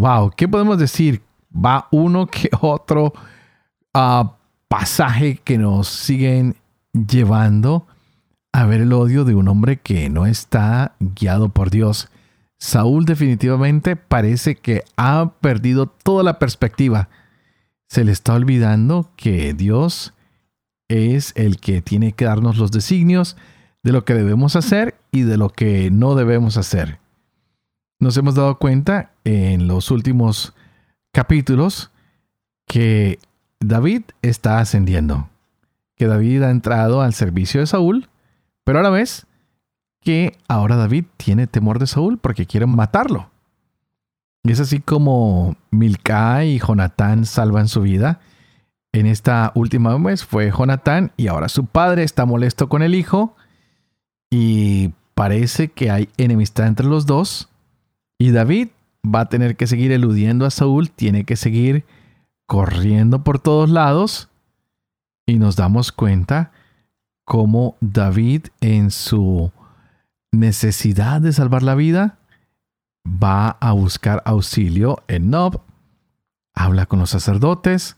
Wow, 0.00 0.32
¿qué 0.34 0.48
podemos 0.48 0.78
decir? 0.78 1.20
Va 1.54 1.86
uno 1.90 2.26
que 2.26 2.48
otro 2.62 3.12
uh, 3.92 4.30
pasaje 4.66 5.36
que 5.44 5.58
nos 5.58 5.88
siguen 5.88 6.56
llevando 6.94 7.86
a 8.50 8.64
ver 8.64 8.80
el 8.80 8.94
odio 8.94 9.26
de 9.26 9.34
un 9.34 9.46
hombre 9.48 9.76
que 9.76 10.08
no 10.08 10.24
está 10.24 10.94
guiado 11.00 11.50
por 11.50 11.68
Dios. 11.68 12.08
Saúl 12.56 13.04
definitivamente 13.04 13.94
parece 13.94 14.56
que 14.56 14.84
ha 14.96 15.32
perdido 15.42 15.84
toda 15.84 16.22
la 16.22 16.38
perspectiva. 16.38 17.10
Se 17.86 18.02
le 18.02 18.12
está 18.12 18.32
olvidando 18.32 19.10
que 19.16 19.52
Dios 19.52 20.14
es 20.88 21.34
el 21.36 21.60
que 21.60 21.82
tiene 21.82 22.12
que 22.12 22.24
darnos 22.24 22.56
los 22.56 22.72
designios 22.72 23.36
de 23.82 23.92
lo 23.92 24.06
que 24.06 24.14
debemos 24.14 24.56
hacer 24.56 24.94
y 25.12 25.24
de 25.24 25.36
lo 25.36 25.50
que 25.50 25.90
no 25.90 26.14
debemos 26.14 26.56
hacer. 26.56 27.00
Nos 28.00 28.16
hemos 28.16 28.34
dado 28.34 28.58
cuenta 28.58 29.12
en 29.24 29.68
los 29.68 29.90
últimos 29.90 30.54
capítulos 31.12 31.90
que 32.66 33.18
David 33.60 34.02
está 34.22 34.58
ascendiendo, 34.58 35.28
que 35.96 36.06
David 36.06 36.44
ha 36.44 36.50
entrado 36.50 37.02
al 37.02 37.12
servicio 37.12 37.60
de 37.60 37.66
Saúl, 37.66 38.08
pero 38.64 38.78
a 38.78 38.82
la 38.82 38.88
vez 38.88 39.26
que 40.00 40.38
ahora 40.48 40.76
David 40.76 41.04
tiene 41.18 41.46
temor 41.46 41.78
de 41.78 41.86
Saúl 41.86 42.16
porque 42.16 42.46
quiere 42.46 42.64
matarlo. 42.64 43.30
Y 44.44 44.52
es 44.52 44.60
así 44.60 44.80
como 44.80 45.56
Milca 45.70 46.42
y 46.46 46.58
Jonatán 46.58 47.26
salvan 47.26 47.68
su 47.68 47.82
vida. 47.82 48.20
En 48.92 49.04
esta 49.04 49.52
última 49.54 49.94
vez 49.98 50.24
fue 50.24 50.50
Jonatán 50.50 51.12
y 51.18 51.26
ahora 51.26 51.50
su 51.50 51.66
padre 51.66 52.04
está 52.04 52.24
molesto 52.24 52.70
con 52.70 52.80
el 52.80 52.94
hijo 52.94 53.36
y 54.30 54.94
parece 55.14 55.68
que 55.68 55.90
hay 55.90 56.08
enemistad 56.16 56.66
entre 56.66 56.86
los 56.86 57.04
dos. 57.04 57.49
Y 58.20 58.32
David 58.32 58.68
va 59.02 59.20
a 59.20 59.28
tener 59.30 59.56
que 59.56 59.66
seguir 59.66 59.92
eludiendo 59.92 60.44
a 60.44 60.50
Saúl, 60.50 60.90
tiene 60.90 61.24
que 61.24 61.36
seguir 61.36 61.86
corriendo 62.46 63.24
por 63.24 63.38
todos 63.38 63.70
lados. 63.70 64.28
Y 65.26 65.38
nos 65.38 65.56
damos 65.56 65.90
cuenta 65.90 66.52
cómo 67.24 67.78
David 67.80 68.48
en 68.60 68.90
su 68.90 69.50
necesidad 70.32 71.22
de 71.22 71.32
salvar 71.32 71.62
la 71.62 71.74
vida 71.74 72.18
va 73.06 73.56
a 73.58 73.72
buscar 73.72 74.22
auxilio 74.26 75.02
en 75.08 75.30
Nob, 75.30 75.62
habla 76.54 76.84
con 76.84 76.98
los 76.98 77.08
sacerdotes, 77.08 77.96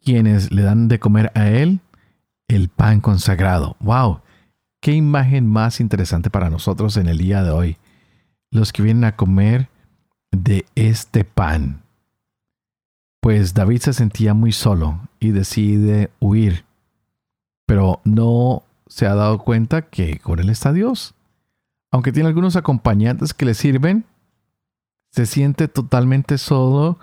quienes 0.00 0.52
le 0.52 0.62
dan 0.62 0.86
de 0.86 1.00
comer 1.00 1.32
a 1.34 1.48
él 1.48 1.80
el 2.46 2.68
pan 2.68 3.00
consagrado. 3.00 3.76
¡Wow! 3.80 4.20
Qué 4.80 4.92
imagen 4.92 5.48
más 5.48 5.80
interesante 5.80 6.30
para 6.30 6.50
nosotros 6.50 6.96
en 6.96 7.08
el 7.08 7.18
día 7.18 7.42
de 7.42 7.50
hoy. 7.50 7.79
Los 8.50 8.72
que 8.72 8.82
vienen 8.82 9.04
a 9.04 9.16
comer 9.16 9.68
de 10.32 10.64
este 10.74 11.24
pan. 11.24 11.82
Pues 13.20 13.54
David 13.54 13.80
se 13.80 13.92
sentía 13.92 14.34
muy 14.34 14.52
solo 14.52 15.00
y 15.18 15.30
decide 15.30 16.10
huir. 16.20 16.64
Pero 17.66 18.00
no 18.04 18.64
se 18.86 19.06
ha 19.06 19.14
dado 19.14 19.38
cuenta 19.38 19.82
que 19.82 20.18
con 20.18 20.40
él 20.40 20.50
está 20.50 20.72
Dios. 20.72 21.14
Aunque 21.92 22.12
tiene 22.12 22.28
algunos 22.28 22.56
acompañantes 22.56 23.34
que 23.34 23.44
le 23.44 23.54
sirven, 23.54 24.04
se 25.12 25.26
siente 25.26 25.68
totalmente 25.68 26.38
solo 26.38 26.98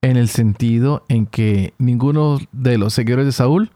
en 0.00 0.16
el 0.16 0.28
sentido 0.28 1.04
en 1.08 1.26
que 1.26 1.74
ninguno 1.78 2.38
de 2.52 2.78
los 2.78 2.94
seguidores 2.94 3.26
de 3.26 3.32
Saúl 3.32 3.72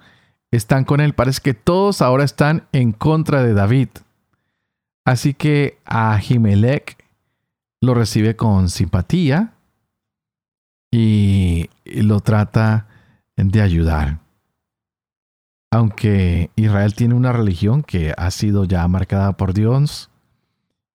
están 0.51 0.85
con 0.85 1.01
él. 1.01 1.15
Parece 1.15 1.41
que 1.43 1.55
todos 1.55 2.01
ahora 2.01 2.25
están 2.25 2.67
en 2.73 2.93
contra 2.93 3.43
de 3.43 3.55
David. 3.55 3.89
Así 5.05 5.35
que 5.35 5.79
Ahimelech 5.85 7.02
lo 7.83 7.95
recibe 7.95 8.37
con 8.37 8.71
simpatía 8.71 9.55
y 10.91 11.69
lo 11.85 12.21
trata 12.21 12.87
de 13.37 13.61
ayudar. 13.61 14.21
Aunque 15.71 16.51
Israel 16.55 16.95
tiene 16.95 17.15
una 17.15 17.33
religión 17.33 17.83
que 17.83 18.15
ha 18.17 18.31
sido 18.31 18.65
ya 18.65 18.87
marcada 18.87 19.37
por 19.37 19.53
Dios 19.53 20.11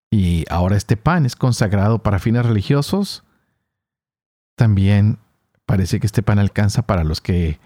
y 0.09 0.45
ahora 0.49 0.77
este 0.77 0.95
pan 0.95 1.25
es 1.25 1.35
consagrado 1.35 1.99
para 1.99 2.19
fines 2.19 2.45
religiosos, 2.45 3.23
también 4.55 5.19
parece 5.65 5.99
que 5.99 6.07
este 6.07 6.23
pan 6.23 6.39
alcanza 6.39 6.83
para 6.83 7.03
los 7.03 7.19
que 7.19 7.59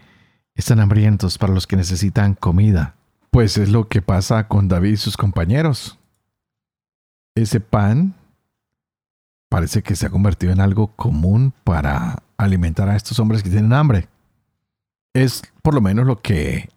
están 0.56 0.80
hambrientos 0.80 1.38
para 1.38 1.54
los 1.54 1.68
que 1.68 1.76
necesitan 1.76 2.34
comida. 2.34 2.96
Pues 3.30 3.56
es 3.56 3.68
lo 3.68 3.88
que 3.88 4.02
pasa 4.02 4.48
con 4.48 4.66
David 4.66 4.94
y 4.94 4.96
sus 4.96 5.16
compañeros. 5.16 5.98
Ese 7.36 7.60
pan 7.60 8.14
parece 9.52 9.82
que 9.82 9.96
se 9.96 10.06
ha 10.06 10.10
convertido 10.10 10.50
en 10.50 10.62
algo 10.62 10.96
común 10.96 11.52
para 11.62 12.22
alimentar 12.38 12.88
a 12.88 12.96
estos 12.96 13.18
hombres 13.18 13.42
que 13.42 13.50
tienen 13.50 13.74
hambre. 13.74 14.08
Es 15.12 15.42
por 15.60 15.74
lo 15.74 15.82
menos 15.82 16.06
lo 16.06 16.22
que 16.22 16.70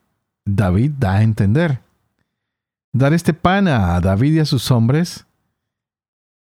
David 0.44 0.92
da 1.00 1.14
a 1.14 1.24
entender. 1.24 1.80
Dar 2.92 3.14
este 3.14 3.34
pan 3.34 3.70
a 3.70 4.02
David 4.02 4.34
y 4.34 4.40
a 4.40 4.46
sus 4.46 4.72
hombres 4.72 5.26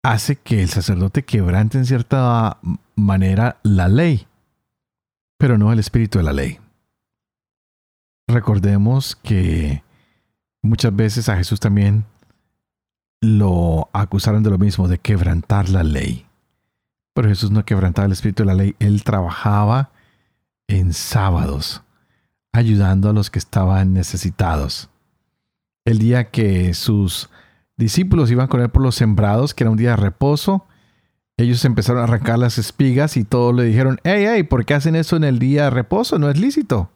hace 0.01 0.37
que 0.37 0.63
el 0.63 0.69
sacerdote 0.69 1.23
quebrante 1.23 1.77
en 1.77 1.85
cierta 1.85 2.57
manera 2.95 3.59
la 3.61 3.87
ley, 3.87 4.25
pero 5.37 5.59
no 5.59 5.71
el 5.71 5.77
espíritu 5.77 6.17
de 6.17 6.23
la 6.23 6.33
ley. 6.33 6.59
Recordemos 8.27 9.15
que 9.15 9.83
muchas 10.63 10.95
veces 10.95 11.29
a 11.29 11.37
Jesús 11.37 11.59
también 11.59 12.05
lo 13.21 13.89
acusaron 13.93 14.43
de 14.43 14.49
lo 14.49 14.57
mismo, 14.57 14.87
de 14.87 14.99
quebrantar 14.99 15.69
la 15.69 15.83
ley. 15.83 16.25
Pero 17.13 17.29
Jesús 17.29 17.51
no 17.51 17.65
quebrantaba 17.65 18.05
el 18.05 18.11
espíritu 18.11 18.43
de 18.43 18.47
la 18.47 18.53
ley, 18.53 18.75
él 18.79 19.03
trabajaba 19.03 19.91
en 20.67 20.93
sábados, 20.93 21.81
ayudando 22.53 23.09
a 23.09 23.13
los 23.13 23.29
que 23.29 23.39
estaban 23.39 23.93
necesitados. 23.93 24.89
El 25.85 25.99
día 25.99 26.29
que 26.29 26.73
sus 26.73 27.29
discípulos 27.77 28.29
iban 28.29 28.47
con 28.47 28.61
él 28.61 28.69
por 28.69 28.83
los 28.83 28.95
sembrados, 28.95 29.53
que 29.53 29.63
era 29.63 29.71
un 29.71 29.77
día 29.77 29.91
de 29.91 29.95
reposo, 29.97 30.65
ellos 31.37 31.63
empezaron 31.65 32.01
a 32.01 32.05
arrancar 32.05 32.39
las 32.39 32.57
espigas 32.57 33.15
y 33.15 33.23
todos 33.23 33.55
le 33.55 33.63
dijeron, 33.63 33.99
hey, 34.03 34.25
hey, 34.27 34.43
¿por 34.43 34.65
qué 34.65 34.73
hacen 34.73 34.95
eso 34.95 35.15
en 35.15 35.23
el 35.23 35.37
día 35.39 35.65
de 35.65 35.69
reposo? 35.69 36.17
No 36.17 36.29
es 36.29 36.39
lícito. 36.39 36.89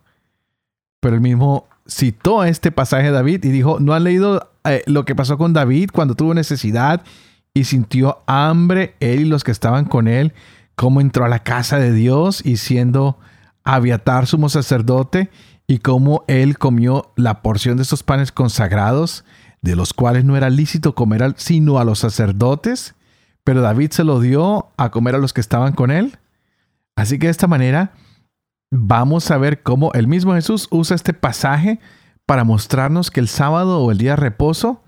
Pero 0.99 1.15
él 1.15 1.21
mismo 1.21 1.67
citó 1.91 2.43
este 2.43 2.71
pasaje 2.71 3.05
de 3.05 3.11
David 3.11 3.43
y 3.43 3.49
dijo, 3.49 3.79
¿no 3.79 3.93
han 3.93 4.05
leído 4.05 4.51
eh, 4.63 4.81
lo 4.85 5.03
que 5.05 5.15
pasó 5.15 5.37
con 5.37 5.53
David 5.53 5.89
cuando 5.91 6.15
tuvo 6.15 6.33
necesidad 6.33 7.03
y 7.53 7.65
sintió 7.65 8.23
hambre, 8.27 8.95
él 8.99 9.21
y 9.21 9.25
los 9.25 9.43
que 9.43 9.51
estaban 9.51 9.85
con 9.85 10.07
él, 10.07 10.33
cómo 10.75 11.01
entró 11.01 11.25
a 11.25 11.29
la 11.29 11.43
casa 11.43 11.77
de 11.77 11.91
Dios 11.91 12.45
y 12.45 12.57
siendo 12.57 13.19
Aviatar 13.63 14.25
sumo 14.25 14.49
sacerdote 14.49 15.29
y 15.67 15.79
cómo 15.79 16.23
él 16.27 16.57
comió 16.57 17.11
la 17.15 17.43
porción 17.43 17.77
de 17.77 17.83
estos 17.83 18.01
panes 18.01 18.31
consagrados, 18.31 19.23
de 19.61 19.75
los 19.75 19.93
cuales 19.93 20.25
no 20.25 20.35
era 20.35 20.49
lícito 20.49 20.95
comer 20.95 21.35
sino 21.37 21.77
a 21.77 21.83
los 21.83 21.99
sacerdotes, 21.99 22.95
pero 23.43 23.61
David 23.61 23.91
se 23.91 24.03
lo 24.03 24.19
dio 24.19 24.69
a 24.77 24.89
comer 24.89 25.13
a 25.13 25.19
los 25.19 25.33
que 25.33 25.41
estaban 25.41 25.73
con 25.73 25.91
él. 25.91 26.17
Así 26.95 27.19
que 27.19 27.27
de 27.27 27.31
esta 27.31 27.47
manera 27.47 27.91
vamos 28.71 29.29
a 29.29 29.37
ver 29.37 29.61
cómo 29.61 29.91
el 29.93 30.07
mismo 30.07 30.33
Jesús 30.33 30.67
usa 30.71 30.95
este 30.95 31.13
pasaje 31.13 31.79
para 32.25 32.43
mostrarnos 32.43 33.11
que 33.11 33.19
el 33.19 33.27
sábado 33.27 33.81
o 33.83 33.91
el 33.91 33.97
día 33.97 34.11
de 34.11 34.15
reposo 34.15 34.81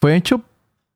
fue 0.00 0.14
hecho 0.14 0.42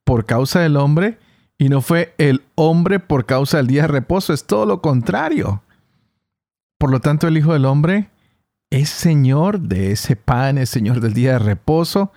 por 0.04 0.24
causa 0.24 0.60
del 0.60 0.76
hombre 0.76 1.18
y 1.58 1.68
no 1.68 1.82
fue 1.82 2.14
el 2.16 2.42
hombre 2.54 3.00
por 3.00 3.26
causa 3.26 3.58
del 3.58 3.66
día 3.66 3.82
de 3.82 3.88
reposo, 3.88 4.32
es 4.32 4.46
todo 4.46 4.64
lo 4.64 4.80
contrario. 4.80 5.62
Por 6.78 6.90
lo 6.90 7.00
tanto, 7.00 7.28
el 7.28 7.36
Hijo 7.36 7.52
del 7.52 7.66
Hombre 7.66 8.08
es 8.70 8.88
Señor 8.88 9.60
de 9.60 9.92
ese 9.92 10.16
pan, 10.16 10.56
es 10.56 10.70
Señor 10.70 11.00
del 11.00 11.12
día 11.12 11.32
de 11.32 11.38
reposo. 11.40 12.12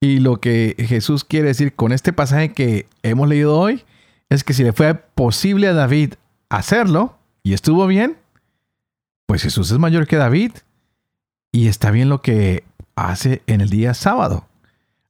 Y 0.00 0.18
lo 0.18 0.40
que 0.40 0.74
Jesús 0.88 1.22
quiere 1.22 1.48
decir 1.48 1.76
con 1.76 1.92
este 1.92 2.12
pasaje 2.12 2.52
que 2.52 2.88
hemos 3.04 3.28
leído 3.28 3.56
hoy 3.56 3.84
es 4.28 4.42
que 4.42 4.54
si 4.54 4.64
le 4.64 4.72
fue 4.72 4.94
posible 4.94 5.68
a 5.68 5.74
David 5.74 6.14
hacerlo 6.48 7.16
y 7.44 7.52
estuvo 7.52 7.86
bien, 7.86 8.16
pues 9.26 9.42
Jesús 9.42 9.70
es 9.70 9.78
mayor 9.78 10.06
que 10.06 10.16
David 10.16 10.52
y 11.52 11.68
está 11.68 11.90
bien 11.90 12.08
lo 12.08 12.22
que 12.22 12.64
hace 12.96 13.42
en 13.46 13.60
el 13.60 13.70
día 13.70 13.94
sábado. 13.94 14.46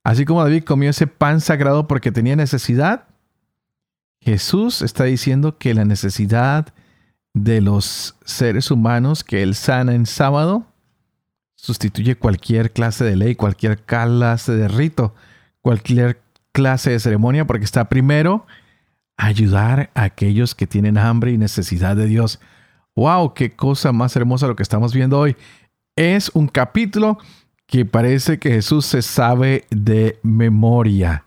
Así 0.02 0.24
como 0.24 0.42
David 0.42 0.64
comió 0.64 0.90
ese 0.90 1.06
pan 1.06 1.40
sagrado 1.40 1.88
porque 1.88 2.12
tenía 2.12 2.36
necesidad, 2.36 3.06
Jesús 4.20 4.82
está 4.82 5.04
diciendo 5.04 5.58
que 5.58 5.74
la 5.74 5.84
necesidad 5.84 6.72
de 7.32 7.60
los 7.60 8.16
seres 8.24 8.70
humanos 8.70 9.24
que 9.24 9.42
él 9.42 9.54
sana 9.54 9.94
en 9.94 10.06
sábado 10.06 10.66
sustituye 11.56 12.16
cualquier 12.16 12.72
clase 12.72 13.04
de 13.04 13.16
ley, 13.16 13.34
cualquier 13.34 13.82
clase 13.82 14.52
de 14.52 14.68
rito, 14.68 15.14
cualquier 15.62 16.20
clase 16.52 16.90
de 16.90 17.00
ceremonia, 17.00 17.46
porque 17.46 17.64
está 17.64 17.88
primero 17.88 18.46
ayudar 19.16 19.90
a 19.94 20.04
aquellos 20.04 20.54
que 20.54 20.66
tienen 20.66 20.98
hambre 20.98 21.32
y 21.32 21.38
necesidad 21.38 21.96
de 21.96 22.06
Dios 22.06 22.40
wow, 22.96 23.34
qué 23.34 23.50
cosa 23.50 23.92
más 23.92 24.14
hermosa 24.16 24.46
lo 24.46 24.56
que 24.56 24.62
estamos 24.62 24.94
viendo 24.94 25.18
hoy. 25.18 25.36
Es 25.96 26.30
un 26.34 26.48
capítulo 26.48 27.18
que 27.66 27.84
parece 27.84 28.38
que 28.38 28.50
Jesús 28.50 28.86
se 28.86 29.02
sabe 29.02 29.64
de 29.70 30.18
memoria. 30.22 31.24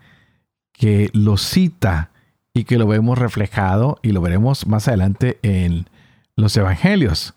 que 0.72 1.10
lo 1.12 1.36
cita 1.36 2.12
y 2.54 2.64
que 2.64 2.78
lo 2.78 2.86
vemos 2.86 3.18
reflejado 3.18 3.98
y 4.00 4.12
lo 4.12 4.20
veremos 4.20 4.66
más 4.68 4.86
adelante 4.86 5.38
en 5.42 5.88
los 6.36 6.56
evangelios. 6.56 7.34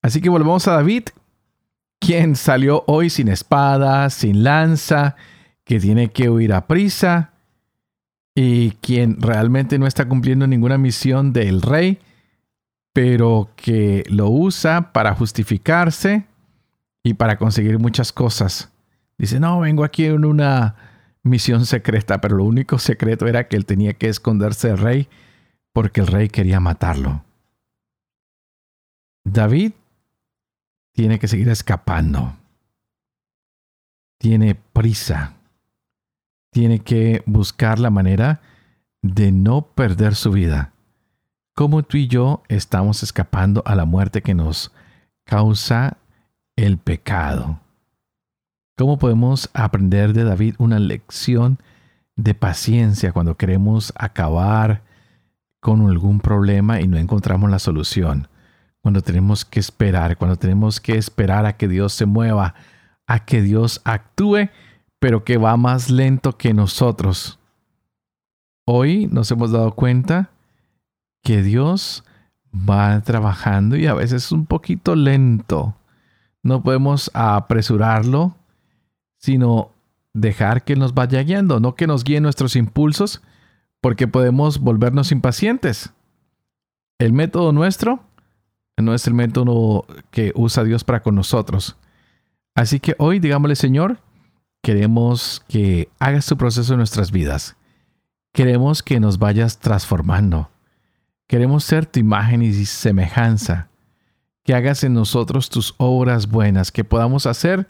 Así 0.00 0.20
que 0.20 0.28
volvemos 0.28 0.68
a 0.68 0.74
David, 0.74 1.04
quien 1.98 2.36
salió 2.36 2.84
hoy 2.86 3.10
sin 3.10 3.26
espada, 3.28 4.10
sin 4.10 4.44
lanza, 4.44 5.16
que 5.64 5.80
tiene 5.80 6.12
que 6.12 6.30
huir 6.30 6.52
a 6.52 6.66
prisa 6.66 7.32
y 8.34 8.70
quien 8.80 9.20
realmente 9.20 9.78
no 9.78 9.86
está 9.86 10.08
cumpliendo 10.08 10.46
ninguna 10.46 10.78
misión 10.78 11.32
del 11.32 11.62
rey, 11.62 11.98
pero 12.92 13.50
que 13.56 14.04
lo 14.08 14.28
usa 14.28 14.92
para 14.92 15.14
justificarse 15.14 16.26
y 17.02 17.14
para 17.14 17.36
conseguir 17.38 17.78
muchas 17.78 18.12
cosas. 18.12 18.70
Dice, 19.18 19.40
no, 19.40 19.60
vengo 19.60 19.84
aquí 19.84 20.06
en 20.06 20.24
una 20.24 20.76
misión 21.22 21.66
secreta, 21.66 22.20
pero 22.20 22.36
lo 22.36 22.44
único 22.44 22.78
secreto 22.78 23.26
era 23.26 23.48
que 23.48 23.56
él 23.56 23.66
tenía 23.66 23.94
que 23.94 24.08
esconderse 24.08 24.68
del 24.68 24.78
rey 24.78 25.08
porque 25.72 26.00
el 26.00 26.06
rey 26.06 26.28
quería 26.28 26.60
matarlo. 26.60 27.24
David 29.24 29.72
tiene 30.92 31.18
que 31.18 31.28
seguir 31.28 31.48
escapando. 31.48 32.36
Tiene 34.18 34.54
prisa. 34.54 35.34
Tiene 36.50 36.80
que 36.80 37.22
buscar 37.24 37.78
la 37.78 37.90
manera 37.90 38.40
de 39.00 39.32
no 39.32 39.62
perder 39.62 40.14
su 40.14 40.32
vida. 40.32 40.71
Como 41.54 41.82
tú 41.82 41.98
y 41.98 42.08
yo 42.08 42.42
estamos 42.48 43.02
escapando 43.02 43.62
a 43.66 43.74
la 43.74 43.84
muerte 43.84 44.22
que 44.22 44.32
nos 44.32 44.72
causa 45.24 45.98
el 46.56 46.78
pecado. 46.78 47.60
¿Cómo 48.76 48.98
podemos 48.98 49.50
aprender 49.52 50.14
de 50.14 50.24
David 50.24 50.54
una 50.56 50.78
lección 50.78 51.58
de 52.16 52.34
paciencia 52.34 53.12
cuando 53.12 53.36
queremos 53.36 53.92
acabar 53.96 54.82
con 55.60 55.86
algún 55.88 56.20
problema 56.20 56.80
y 56.80 56.88
no 56.88 56.96
encontramos 56.96 57.50
la 57.50 57.58
solución? 57.58 58.28
Cuando 58.80 59.02
tenemos 59.02 59.44
que 59.44 59.60
esperar, 59.60 60.16
cuando 60.16 60.36
tenemos 60.36 60.80
que 60.80 60.96
esperar 60.96 61.44
a 61.44 61.58
que 61.58 61.68
Dios 61.68 61.92
se 61.92 62.06
mueva, 62.06 62.54
a 63.06 63.26
que 63.26 63.42
Dios 63.42 63.82
actúe, 63.84 64.48
pero 64.98 65.22
que 65.22 65.36
va 65.36 65.58
más 65.58 65.90
lento 65.90 66.38
que 66.38 66.54
nosotros. 66.54 67.38
Hoy 68.64 69.06
nos 69.08 69.30
hemos 69.30 69.52
dado 69.52 69.72
cuenta 69.74 70.31
que 71.22 71.42
Dios 71.42 72.04
va 72.54 73.00
trabajando 73.02 73.76
y 73.76 73.86
a 73.86 73.94
veces 73.94 74.32
un 74.32 74.46
poquito 74.46 74.94
lento. 74.94 75.76
No 76.42 76.62
podemos 76.62 77.10
apresurarlo, 77.14 78.36
sino 79.18 79.70
dejar 80.12 80.64
que 80.64 80.76
nos 80.76 80.94
vaya 80.94 81.22
guiando, 81.22 81.60
no 81.60 81.74
que 81.74 81.86
nos 81.86 82.04
guíen 82.04 82.24
nuestros 82.24 82.56
impulsos, 82.56 83.22
porque 83.80 84.08
podemos 84.08 84.58
volvernos 84.58 85.12
impacientes. 85.12 85.92
El 86.98 87.12
método 87.12 87.52
nuestro 87.52 88.00
no 88.76 88.94
es 88.94 89.06
el 89.06 89.14
método 89.14 89.86
que 90.10 90.32
usa 90.34 90.64
Dios 90.64 90.84
para 90.84 91.02
con 91.02 91.14
nosotros. 91.14 91.76
Así 92.54 92.80
que 92.80 92.94
hoy, 92.98 93.18
digámosle, 93.18 93.56
Señor, 93.56 94.00
queremos 94.62 95.42
que 95.48 95.88
hagas 95.98 96.26
tu 96.26 96.36
proceso 96.36 96.74
en 96.74 96.78
nuestras 96.78 97.10
vidas. 97.10 97.56
Queremos 98.32 98.82
que 98.82 99.00
nos 99.00 99.18
vayas 99.18 99.58
transformando. 99.58 100.50
Queremos 101.32 101.64
ser 101.64 101.86
tu 101.86 101.98
imagen 101.98 102.42
y 102.42 102.52
semejanza. 102.66 103.68
Que 104.44 104.54
hagas 104.54 104.84
en 104.84 104.92
nosotros 104.92 105.48
tus 105.48 105.74
obras 105.78 106.28
buenas, 106.28 106.70
que 106.70 106.84
podamos 106.84 107.24
hacer 107.24 107.66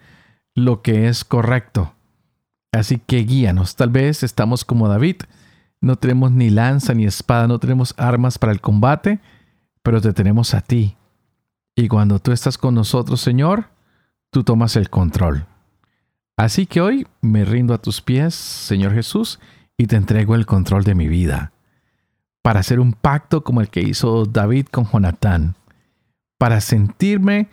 lo 0.57 0.83
que 0.83 1.07
es 1.07 1.25
correcto. 1.25 1.95
Así 2.73 2.99
que 2.99 3.19
guíanos. 3.19 3.77
Tal 3.77 3.91
vez 3.91 4.25
estamos 4.25 4.65
como 4.65 4.89
David. 4.89 5.23
No 5.81 5.95
tenemos 5.95 6.33
ni 6.33 6.51
lanza 6.51 6.93
ni 6.93 7.05
espada, 7.05 7.47
no 7.47 7.61
tenemos 7.61 7.95
armas 7.99 8.37
para 8.37 8.51
el 8.51 8.61
combate, 8.61 9.21
pero 9.85 10.01
te 10.01 10.13
tenemos 10.13 10.55
a 10.55 10.61
ti. 10.61 10.97
Y 11.77 11.87
cuando 11.87 12.19
tú 12.19 12.33
estás 12.33 12.59
con 12.59 12.75
nosotros, 12.75 13.21
Señor, 13.21 13.69
tú 14.33 14.43
tomas 14.43 14.75
el 14.75 14.91
control. 14.91 15.47
Así 16.37 16.67
que 16.67 16.81
hoy 16.81 17.07
me 17.21 17.45
rindo 17.45 17.75
a 17.75 17.79
tus 17.79 18.01
pies, 18.01 18.35
Señor 18.35 18.93
Jesús, 18.93 19.39
y 19.77 19.87
te 19.87 19.95
entrego 19.95 20.35
el 20.35 20.47
control 20.47 20.83
de 20.83 20.97
mi 20.97 21.07
vida, 21.07 21.53
para 22.43 22.61
hacer 22.61 22.81
un 22.81 22.93
pacto 22.93 23.45
como 23.45 23.61
el 23.61 23.69
que 23.69 23.81
hizo 23.81 24.27
David 24.27 24.67
con 24.67 24.85
Jonatán, 24.85 25.57
para 26.39 26.61
sentirme 26.61 27.49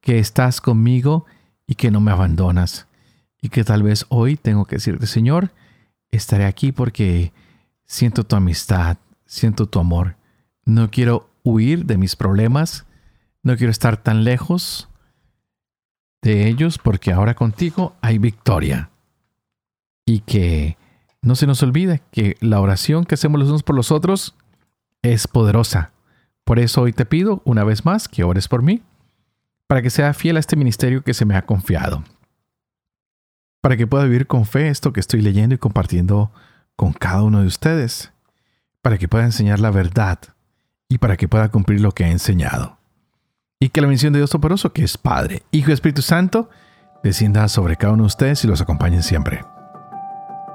que 0.00 0.18
estás 0.18 0.60
conmigo 0.60 1.24
y 1.66 1.74
que 1.74 1.90
no 1.90 2.00
me 2.00 2.12
abandonas. 2.12 2.86
Y 3.40 3.48
que 3.48 3.64
tal 3.64 3.82
vez 3.82 4.06
hoy 4.10 4.36
tengo 4.36 4.66
que 4.66 4.76
decirte, 4.76 5.06
Señor, 5.06 5.52
estaré 6.10 6.44
aquí 6.44 6.72
porque 6.72 7.32
siento 7.86 8.24
tu 8.24 8.36
amistad, 8.36 8.98
siento 9.26 9.66
tu 9.66 9.80
amor. 9.80 10.16
No 10.64 10.90
quiero 10.90 11.30
huir 11.42 11.86
de 11.86 11.98
mis 11.98 12.16
problemas, 12.16 12.86
no 13.42 13.56
quiero 13.56 13.70
estar 13.70 13.96
tan 13.96 14.24
lejos 14.24 14.88
de 16.22 16.48
ellos 16.48 16.78
porque 16.78 17.12
ahora 17.12 17.34
contigo 17.34 17.94
hay 18.00 18.18
victoria. 18.18 18.90
Y 20.06 20.20
que 20.20 20.76
no 21.24 21.34
se 21.36 21.46
nos 21.46 21.62
olvide 21.62 22.02
que 22.10 22.36
la 22.40 22.60
oración 22.60 23.04
que 23.04 23.14
hacemos 23.14 23.40
los 23.40 23.48
unos 23.48 23.62
por 23.62 23.74
los 23.74 23.90
otros 23.90 24.36
es 25.02 25.26
poderosa. 25.26 25.90
Por 26.44 26.58
eso 26.58 26.82
hoy 26.82 26.92
te 26.92 27.06
pido 27.06 27.40
una 27.44 27.64
vez 27.64 27.84
más 27.84 28.08
que 28.08 28.24
ores 28.24 28.46
por 28.46 28.62
mí 28.62 28.82
para 29.66 29.80
que 29.80 29.88
sea 29.88 30.12
fiel 30.12 30.36
a 30.36 30.40
este 30.40 30.56
ministerio 30.56 31.02
que 31.02 31.14
se 31.14 31.24
me 31.24 31.36
ha 31.36 31.46
confiado. 31.46 32.04
Para 33.62 33.78
que 33.78 33.86
pueda 33.86 34.04
vivir 34.04 34.26
con 34.26 34.44
fe 34.44 34.68
esto 34.68 34.92
que 34.92 35.00
estoy 35.00 35.22
leyendo 35.22 35.54
y 35.54 35.58
compartiendo 35.58 36.30
con 36.76 36.92
cada 36.92 37.22
uno 37.22 37.40
de 37.40 37.46
ustedes. 37.46 38.12
Para 38.82 38.98
que 38.98 39.08
pueda 39.08 39.24
enseñar 39.24 39.60
la 39.60 39.70
verdad 39.70 40.18
y 40.90 40.98
para 40.98 41.16
que 41.16 41.26
pueda 41.26 41.48
cumplir 41.48 41.80
lo 41.80 41.92
que 41.92 42.04
ha 42.04 42.10
enseñado. 42.10 42.76
Y 43.58 43.70
que 43.70 43.80
la 43.80 43.86
bendición 43.86 44.12
de 44.12 44.18
Dios 44.18 44.30
Toporoso, 44.30 44.74
que 44.74 44.84
es 44.84 44.98
Padre, 44.98 45.42
Hijo 45.50 45.70
y 45.70 45.72
Espíritu 45.72 46.02
Santo, 46.02 46.50
descienda 47.02 47.48
sobre 47.48 47.76
cada 47.76 47.94
uno 47.94 48.02
de 48.02 48.08
ustedes 48.08 48.44
y 48.44 48.46
los 48.46 48.60
acompañe 48.60 49.02
siempre. 49.02 49.40